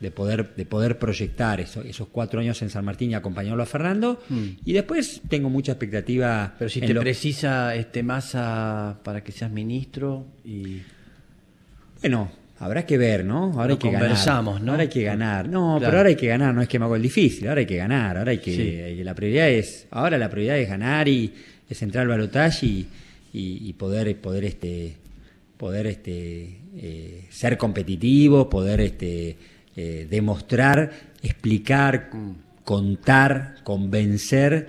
de, 0.00 0.10
poder, 0.10 0.56
de 0.56 0.66
poder 0.66 0.98
proyectar 0.98 1.60
eso, 1.60 1.82
esos 1.82 2.08
cuatro 2.08 2.40
años 2.40 2.60
en 2.62 2.70
San 2.70 2.84
Martín 2.84 3.12
y 3.12 3.14
acompañarlo 3.14 3.62
a 3.62 3.66
Fernando. 3.66 4.20
Mm. 4.28 4.44
Y 4.64 4.72
después 4.72 5.22
tengo 5.28 5.50
mucha 5.50 5.72
expectativa. 5.72 6.56
Pero 6.58 6.68
si 6.68 6.80
te 6.80 6.92
lo... 6.92 7.00
precisa 7.00 7.76
este 7.76 8.02
Massa 8.02 8.98
para 9.04 9.22
que 9.22 9.30
seas 9.30 9.52
ministro 9.52 10.26
y... 10.44 10.82
Bueno, 12.00 12.32
Habrá 12.58 12.86
que 12.86 12.96
ver, 12.96 13.24
¿no? 13.24 13.52
Ahora 13.52 13.66
Lo 13.68 13.72
hay 13.74 13.78
que 13.78 13.90
conversamos, 13.90 14.54
ganar. 14.54 14.64
¿no? 14.66 14.72
Ahora 14.72 14.82
hay 14.82 14.88
que 14.88 15.02
ganar. 15.02 15.48
No, 15.48 15.76
Claro. 15.76 15.80
pero 15.90 15.96
ahora 15.98 16.08
hay 16.08 16.16
que 16.16 16.26
ganar, 16.26 16.54
no 16.54 16.62
es 16.62 16.68
que 16.68 16.78
me 16.78 16.84
hago 16.86 16.96
el 16.96 17.02
difícil, 17.02 17.46
ahora 17.48 17.60
hay 17.60 17.66
que 17.66 17.76
ganar, 17.76 18.16
ahora 18.16 18.30
hay 18.30 18.38
que. 18.38 18.94
Sí. 18.96 19.04
La 19.04 19.14
prioridad 19.14 19.50
es. 19.50 19.86
Ahora 19.90 20.16
la 20.16 20.30
prioridad 20.30 20.58
es 20.58 20.68
ganar 20.68 21.06
y 21.08 21.32
es 21.68 21.82
entrar 21.82 22.02
al 22.02 22.08
balotaje 22.08 22.64
y, 22.66 22.86
y, 23.34 23.68
y 23.68 23.72
poder, 23.74 24.16
poder 24.18 24.44
este 24.44 24.94
poder 25.58 25.86
este 25.86 26.58
eh, 26.76 27.24
ser 27.30 27.56
competitivo, 27.58 28.48
poder 28.50 28.80
este 28.80 29.36
eh, 29.76 30.06
demostrar, 30.08 30.90
explicar, 31.22 32.10
contar, 32.64 33.56
convencer 33.64 34.68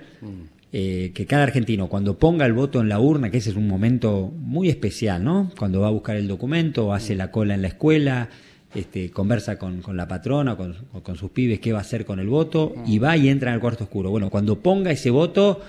eh, 0.72 1.12
que 1.14 1.26
cada 1.26 1.44
argentino 1.44 1.88
cuando 1.88 2.18
ponga 2.18 2.44
el 2.44 2.52
voto 2.52 2.80
en 2.80 2.88
la 2.88 3.00
urna, 3.00 3.30
que 3.30 3.38
ese 3.38 3.50
es 3.50 3.56
un 3.56 3.66
momento 3.68 4.32
muy 4.36 4.68
especial, 4.68 5.24
¿no? 5.24 5.50
Cuando 5.58 5.80
va 5.80 5.88
a 5.88 5.90
buscar 5.90 6.16
el 6.16 6.28
documento, 6.28 6.92
hace 6.92 7.14
la 7.14 7.30
cola 7.30 7.54
en 7.54 7.62
la 7.62 7.68
escuela, 7.68 8.28
este, 8.74 9.10
conversa 9.10 9.58
con, 9.58 9.80
con 9.80 9.96
la 9.96 10.06
patrona 10.06 10.56
con, 10.56 10.76
o 10.92 11.02
con 11.02 11.16
sus 11.16 11.30
pibes 11.30 11.58
qué 11.58 11.72
va 11.72 11.78
a 11.78 11.82
hacer 11.82 12.04
con 12.04 12.20
el 12.20 12.28
voto 12.28 12.74
y 12.86 12.98
va 12.98 13.16
y 13.16 13.28
entra 13.28 13.50
en 13.50 13.54
el 13.54 13.60
cuarto 13.60 13.84
oscuro. 13.84 14.10
Bueno, 14.10 14.28
cuando 14.28 14.60
ponga 14.60 14.90
ese 14.90 15.10
voto, 15.10 15.62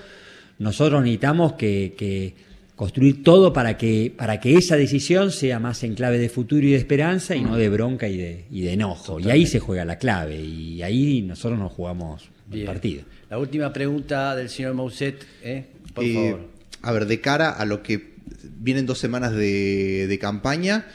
nosotros 0.58 1.00
necesitamos 1.02 1.54
que, 1.54 1.94
que 1.96 2.34
construir 2.76 3.22
todo 3.22 3.52
para 3.52 3.78
que, 3.78 4.12
para 4.14 4.40
que 4.40 4.54
esa 4.54 4.76
decisión 4.76 5.32
sea 5.32 5.58
más 5.58 5.82
en 5.82 5.94
clave 5.94 6.18
de 6.18 6.28
futuro 6.28 6.66
y 6.66 6.70
de 6.72 6.76
esperanza 6.76 7.34
y 7.36 7.42
no 7.42 7.56
de 7.56 7.68
bronca 7.68 8.08
y 8.08 8.16
de, 8.16 8.44
y 8.50 8.62
de 8.62 8.74
enojo. 8.74 9.18
Y 9.18 9.30
ahí 9.30 9.46
se 9.46 9.60
juega 9.60 9.84
la 9.84 9.96
clave 9.96 10.40
y 10.40 10.82
ahí 10.82 11.22
nosotros 11.22 11.58
nos 11.58 11.72
jugamos 11.72 12.28
Bien. 12.46 12.62
el 12.62 12.66
partido. 12.66 13.02
La 13.30 13.38
última 13.38 13.72
pregunta 13.72 14.34
del 14.34 14.48
señor 14.48 14.74
Mousset, 14.74 15.24
¿eh? 15.44 15.66
por 15.94 16.04
Eh, 16.04 16.14
favor. 16.14 16.48
a 16.82 16.92
ver, 16.92 17.06
de 17.06 17.20
cara 17.20 17.50
a 17.50 17.64
lo 17.64 17.80
que 17.82 18.14
vienen 18.58 18.86
dos 18.86 18.98
semanas 18.98 19.32
de, 19.32 20.06
de 20.08 20.18
campaña, 20.18 20.86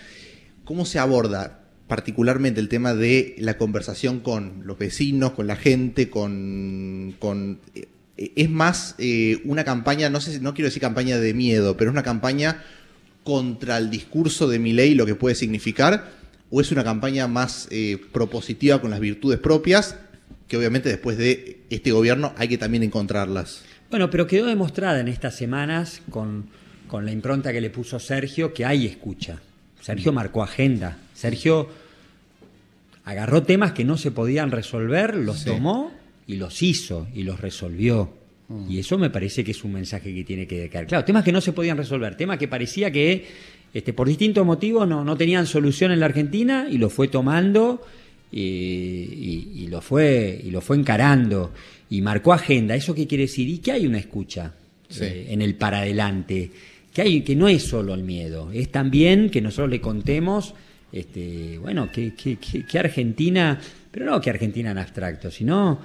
¿cómo 0.65 0.85
se 0.85 0.99
aborda 0.99 1.61
particularmente 1.87 2.59
el 2.59 2.67
tema 2.67 2.93
de 2.93 3.35
la 3.37 3.57
conversación 3.57 4.19
con 4.19 4.63
los 4.65 4.77
vecinos, 4.77 5.31
con 5.31 5.47
la 5.47 5.55
gente, 5.55 6.09
con... 6.09 7.15
con 7.19 7.59
eh, 7.73 7.87
es 8.17 8.49
más 8.49 8.95
eh, 8.97 9.41
una 9.45 9.63
campaña, 9.65 10.09
no 10.09 10.19
sé, 10.21 10.39
no 10.39 10.53
quiero 10.53 10.67
decir 10.67 10.81
campaña 10.81 11.17
de 11.19 11.33
miedo, 11.33 11.75
pero 11.77 11.91
es 11.91 11.93
una 11.93 12.03
campaña 12.03 12.63
contra 13.25 13.77
el 13.77 13.89
discurso 13.89 14.47
de 14.47 14.57
Milei, 14.59 14.93
lo 14.95 15.05
que 15.05 15.15
puede 15.15 15.35
significar, 15.35 16.11
o 16.49 16.61
es 16.61 16.71
una 16.71 16.83
campaña 16.85 17.27
más 17.27 17.67
eh, 17.71 17.97
propositiva 18.13 18.79
con 18.79 18.89
las 18.91 18.99
virtudes 19.01 19.39
propias, 19.39 19.97
que 20.47 20.57
obviamente 20.57 20.89
después 20.89 21.17
de 21.17 21.59
este 21.69 21.91
gobierno 21.91 22.33
hay 22.37 22.47
que 22.47 22.57
también 22.57 22.83
encontrarlas. 22.83 23.63
Bueno, 23.89 24.09
pero 24.09 24.27
quedó 24.27 24.45
demostrada 24.47 24.99
en 24.99 25.07
estas 25.07 25.35
semanas 25.35 26.01
con, 26.09 26.47
con 26.87 27.05
la 27.05 27.11
impronta 27.11 27.51
que 27.51 27.61
le 27.61 27.69
puso 27.69 27.99
Sergio 27.99 28.53
que 28.53 28.65
hay 28.65 28.85
escucha. 28.85 29.39
Sergio 29.81 30.11
marcó 30.13 30.41
agenda. 30.43 30.97
Sergio 31.13 31.69
agarró 33.03 33.43
temas 33.43 33.71
que 33.73 33.83
no 33.85 33.97
se 33.97 34.11
podían 34.11 34.51
resolver, 34.51 35.15
los 35.15 35.39
Sí. 35.39 35.45
tomó 35.45 35.91
y 36.27 36.35
los 36.37 36.61
hizo 36.63 37.07
y 37.13 37.23
los 37.23 37.39
resolvió. 37.39 38.13
Y 38.69 38.77
eso 38.77 38.99
me 38.99 39.09
parece 39.09 39.43
que 39.43 39.51
es 39.51 39.63
un 39.63 39.73
mensaje 39.73 40.13
que 40.13 40.23
tiene 40.23 40.45
que 40.45 40.69
quedar 40.69 40.85
claro. 40.85 41.03
Temas 41.03 41.23
que 41.23 41.31
no 41.31 41.41
se 41.41 41.51
podían 41.51 41.77
resolver, 41.77 42.15
temas 42.15 42.37
que 42.37 42.47
parecía 42.47 42.91
que 42.91 43.25
este, 43.73 43.91
por 43.91 44.07
distintos 44.07 44.45
motivos 44.45 44.87
no, 44.87 45.03
no 45.03 45.17
tenían 45.17 45.47
solución 45.47 45.91
en 45.91 45.99
la 45.99 46.05
Argentina 46.05 46.67
y 46.69 46.77
lo 46.77 46.89
fue 46.91 47.07
tomando 47.07 47.81
y, 48.39 48.41
y- 48.41 49.63
y 49.63 49.67
lo 49.67 49.81
fue, 49.81 50.41
y 50.43 50.51
lo 50.51 50.61
fue 50.61 50.75
encarando 50.77 51.53
y 51.89 52.01
marcó 52.01 52.33
agenda. 52.33 52.75
¿Eso 52.75 52.93
qué 52.93 53.07
quiere 53.07 53.23
decir? 53.23 53.47
¿Y 53.47 53.59
que 53.59 53.71
hay 53.71 53.87
una 53.87 53.97
escucha 53.97 54.53
Sí. 54.89 55.03
eh, 55.05 55.27
en 55.29 55.41
el 55.41 55.55
para 55.55 55.79
adelante? 55.79 56.51
Que, 56.93 57.01
hay, 57.01 57.21
que 57.21 57.35
no 57.35 57.47
es 57.47 57.63
solo 57.63 57.93
el 57.93 58.03
miedo, 58.03 58.51
es 58.53 58.71
también 58.71 59.29
que 59.29 59.41
nosotros 59.41 59.69
le 59.69 59.81
contemos, 59.81 60.53
este, 60.91 61.57
bueno, 61.59 61.89
que, 61.91 62.13
que, 62.13 62.37
que- 62.37 62.65
que 62.65 62.79
Argentina, 62.79 63.59
pero 63.91 64.05
no 64.05 64.19
que 64.21 64.29
Argentina 64.29 64.71
en 64.71 64.77
abstracto, 64.77 65.31
sino 65.31 65.79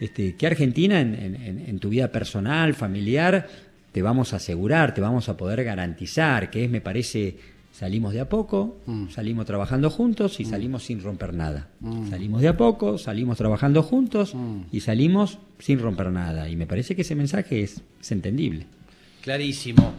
este, 0.00 0.34
que 0.36 0.46
Argentina 0.46 1.00
en, 1.00 1.14
en- 1.14 1.34
en- 1.36 1.64
en 1.68 1.78
tu 1.78 1.88
vida 1.88 2.10
personal, 2.12 2.74
familiar, 2.74 3.48
te 3.92 4.02
vamos 4.02 4.32
a 4.32 4.36
asegurar, 4.36 4.92
te 4.94 5.00
vamos 5.00 5.28
a 5.28 5.36
poder 5.36 5.64
garantizar, 5.64 6.50
que 6.50 6.64
es, 6.64 6.70
me 6.70 6.80
parece, 6.80 7.36
Salimos 7.78 8.14
de 8.14 8.20
a 8.20 8.28
poco, 8.30 8.78
Mm. 8.86 9.08
salimos 9.10 9.44
trabajando 9.44 9.90
juntos 9.90 10.40
y 10.40 10.46
salimos 10.46 10.84
sin 10.84 11.02
romper 11.02 11.34
nada. 11.34 11.68
Salimos 12.08 12.40
de 12.40 12.48
a 12.48 12.56
poco, 12.56 12.96
salimos 12.96 13.36
trabajando 13.36 13.82
juntos 13.82 14.34
Mm. 14.34 14.60
y 14.72 14.80
salimos 14.80 15.38
sin 15.58 15.78
romper 15.80 16.10
nada. 16.10 16.48
Y 16.48 16.56
me 16.56 16.66
parece 16.66 16.96
que 16.96 17.02
ese 17.02 17.14
mensaje 17.14 17.62
es, 17.62 17.82
es 18.00 18.12
entendible. 18.12 18.66
Clarísimo. 19.20 19.92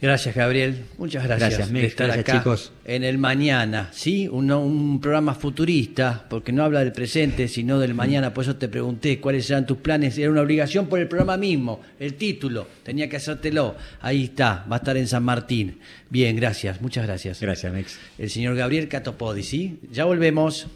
Gracias, 0.00 0.34
Gabriel. 0.34 0.84
Muchas 0.96 1.24
gracias, 1.24 1.58
Gracias, 1.58 1.84
estar 1.84 2.06
Gracias, 2.06 2.28
acá 2.28 2.38
chicos. 2.38 2.72
en 2.84 3.02
el 3.02 3.18
mañana, 3.18 3.88
¿sí? 3.92 4.28
Un, 4.28 4.50
un 4.52 5.00
programa 5.00 5.34
futurista, 5.34 6.24
porque 6.30 6.52
no 6.52 6.62
habla 6.62 6.80
del 6.80 6.92
presente, 6.92 7.48
sino 7.48 7.78
del 7.80 7.94
mañana. 7.94 8.32
Por 8.32 8.44
eso 8.44 8.56
te 8.56 8.68
pregunté 8.68 9.20
cuáles 9.20 9.50
eran 9.50 9.66
tus 9.66 9.78
planes. 9.78 10.16
Era 10.16 10.30
una 10.30 10.42
obligación 10.42 10.86
por 10.86 11.00
el 11.00 11.08
programa 11.08 11.36
mismo, 11.36 11.80
el 11.98 12.14
título. 12.14 12.66
Tenía 12.82 13.08
que 13.08 13.16
hacértelo. 13.16 13.76
Ahí 14.00 14.24
está, 14.24 14.64
va 14.70 14.76
a 14.76 14.78
estar 14.78 14.96
en 14.96 15.08
San 15.08 15.24
Martín. 15.24 15.78
Bien, 16.10 16.36
gracias, 16.36 16.80
muchas 16.80 17.04
gracias. 17.04 17.40
Gracias, 17.40 17.72
Mex. 17.72 17.98
El 18.18 18.30
señor 18.30 18.56
Gabriel 18.56 18.88
Catopodi, 18.88 19.42
¿sí? 19.42 19.78
Ya 19.92 20.04
volvemos. 20.04 20.66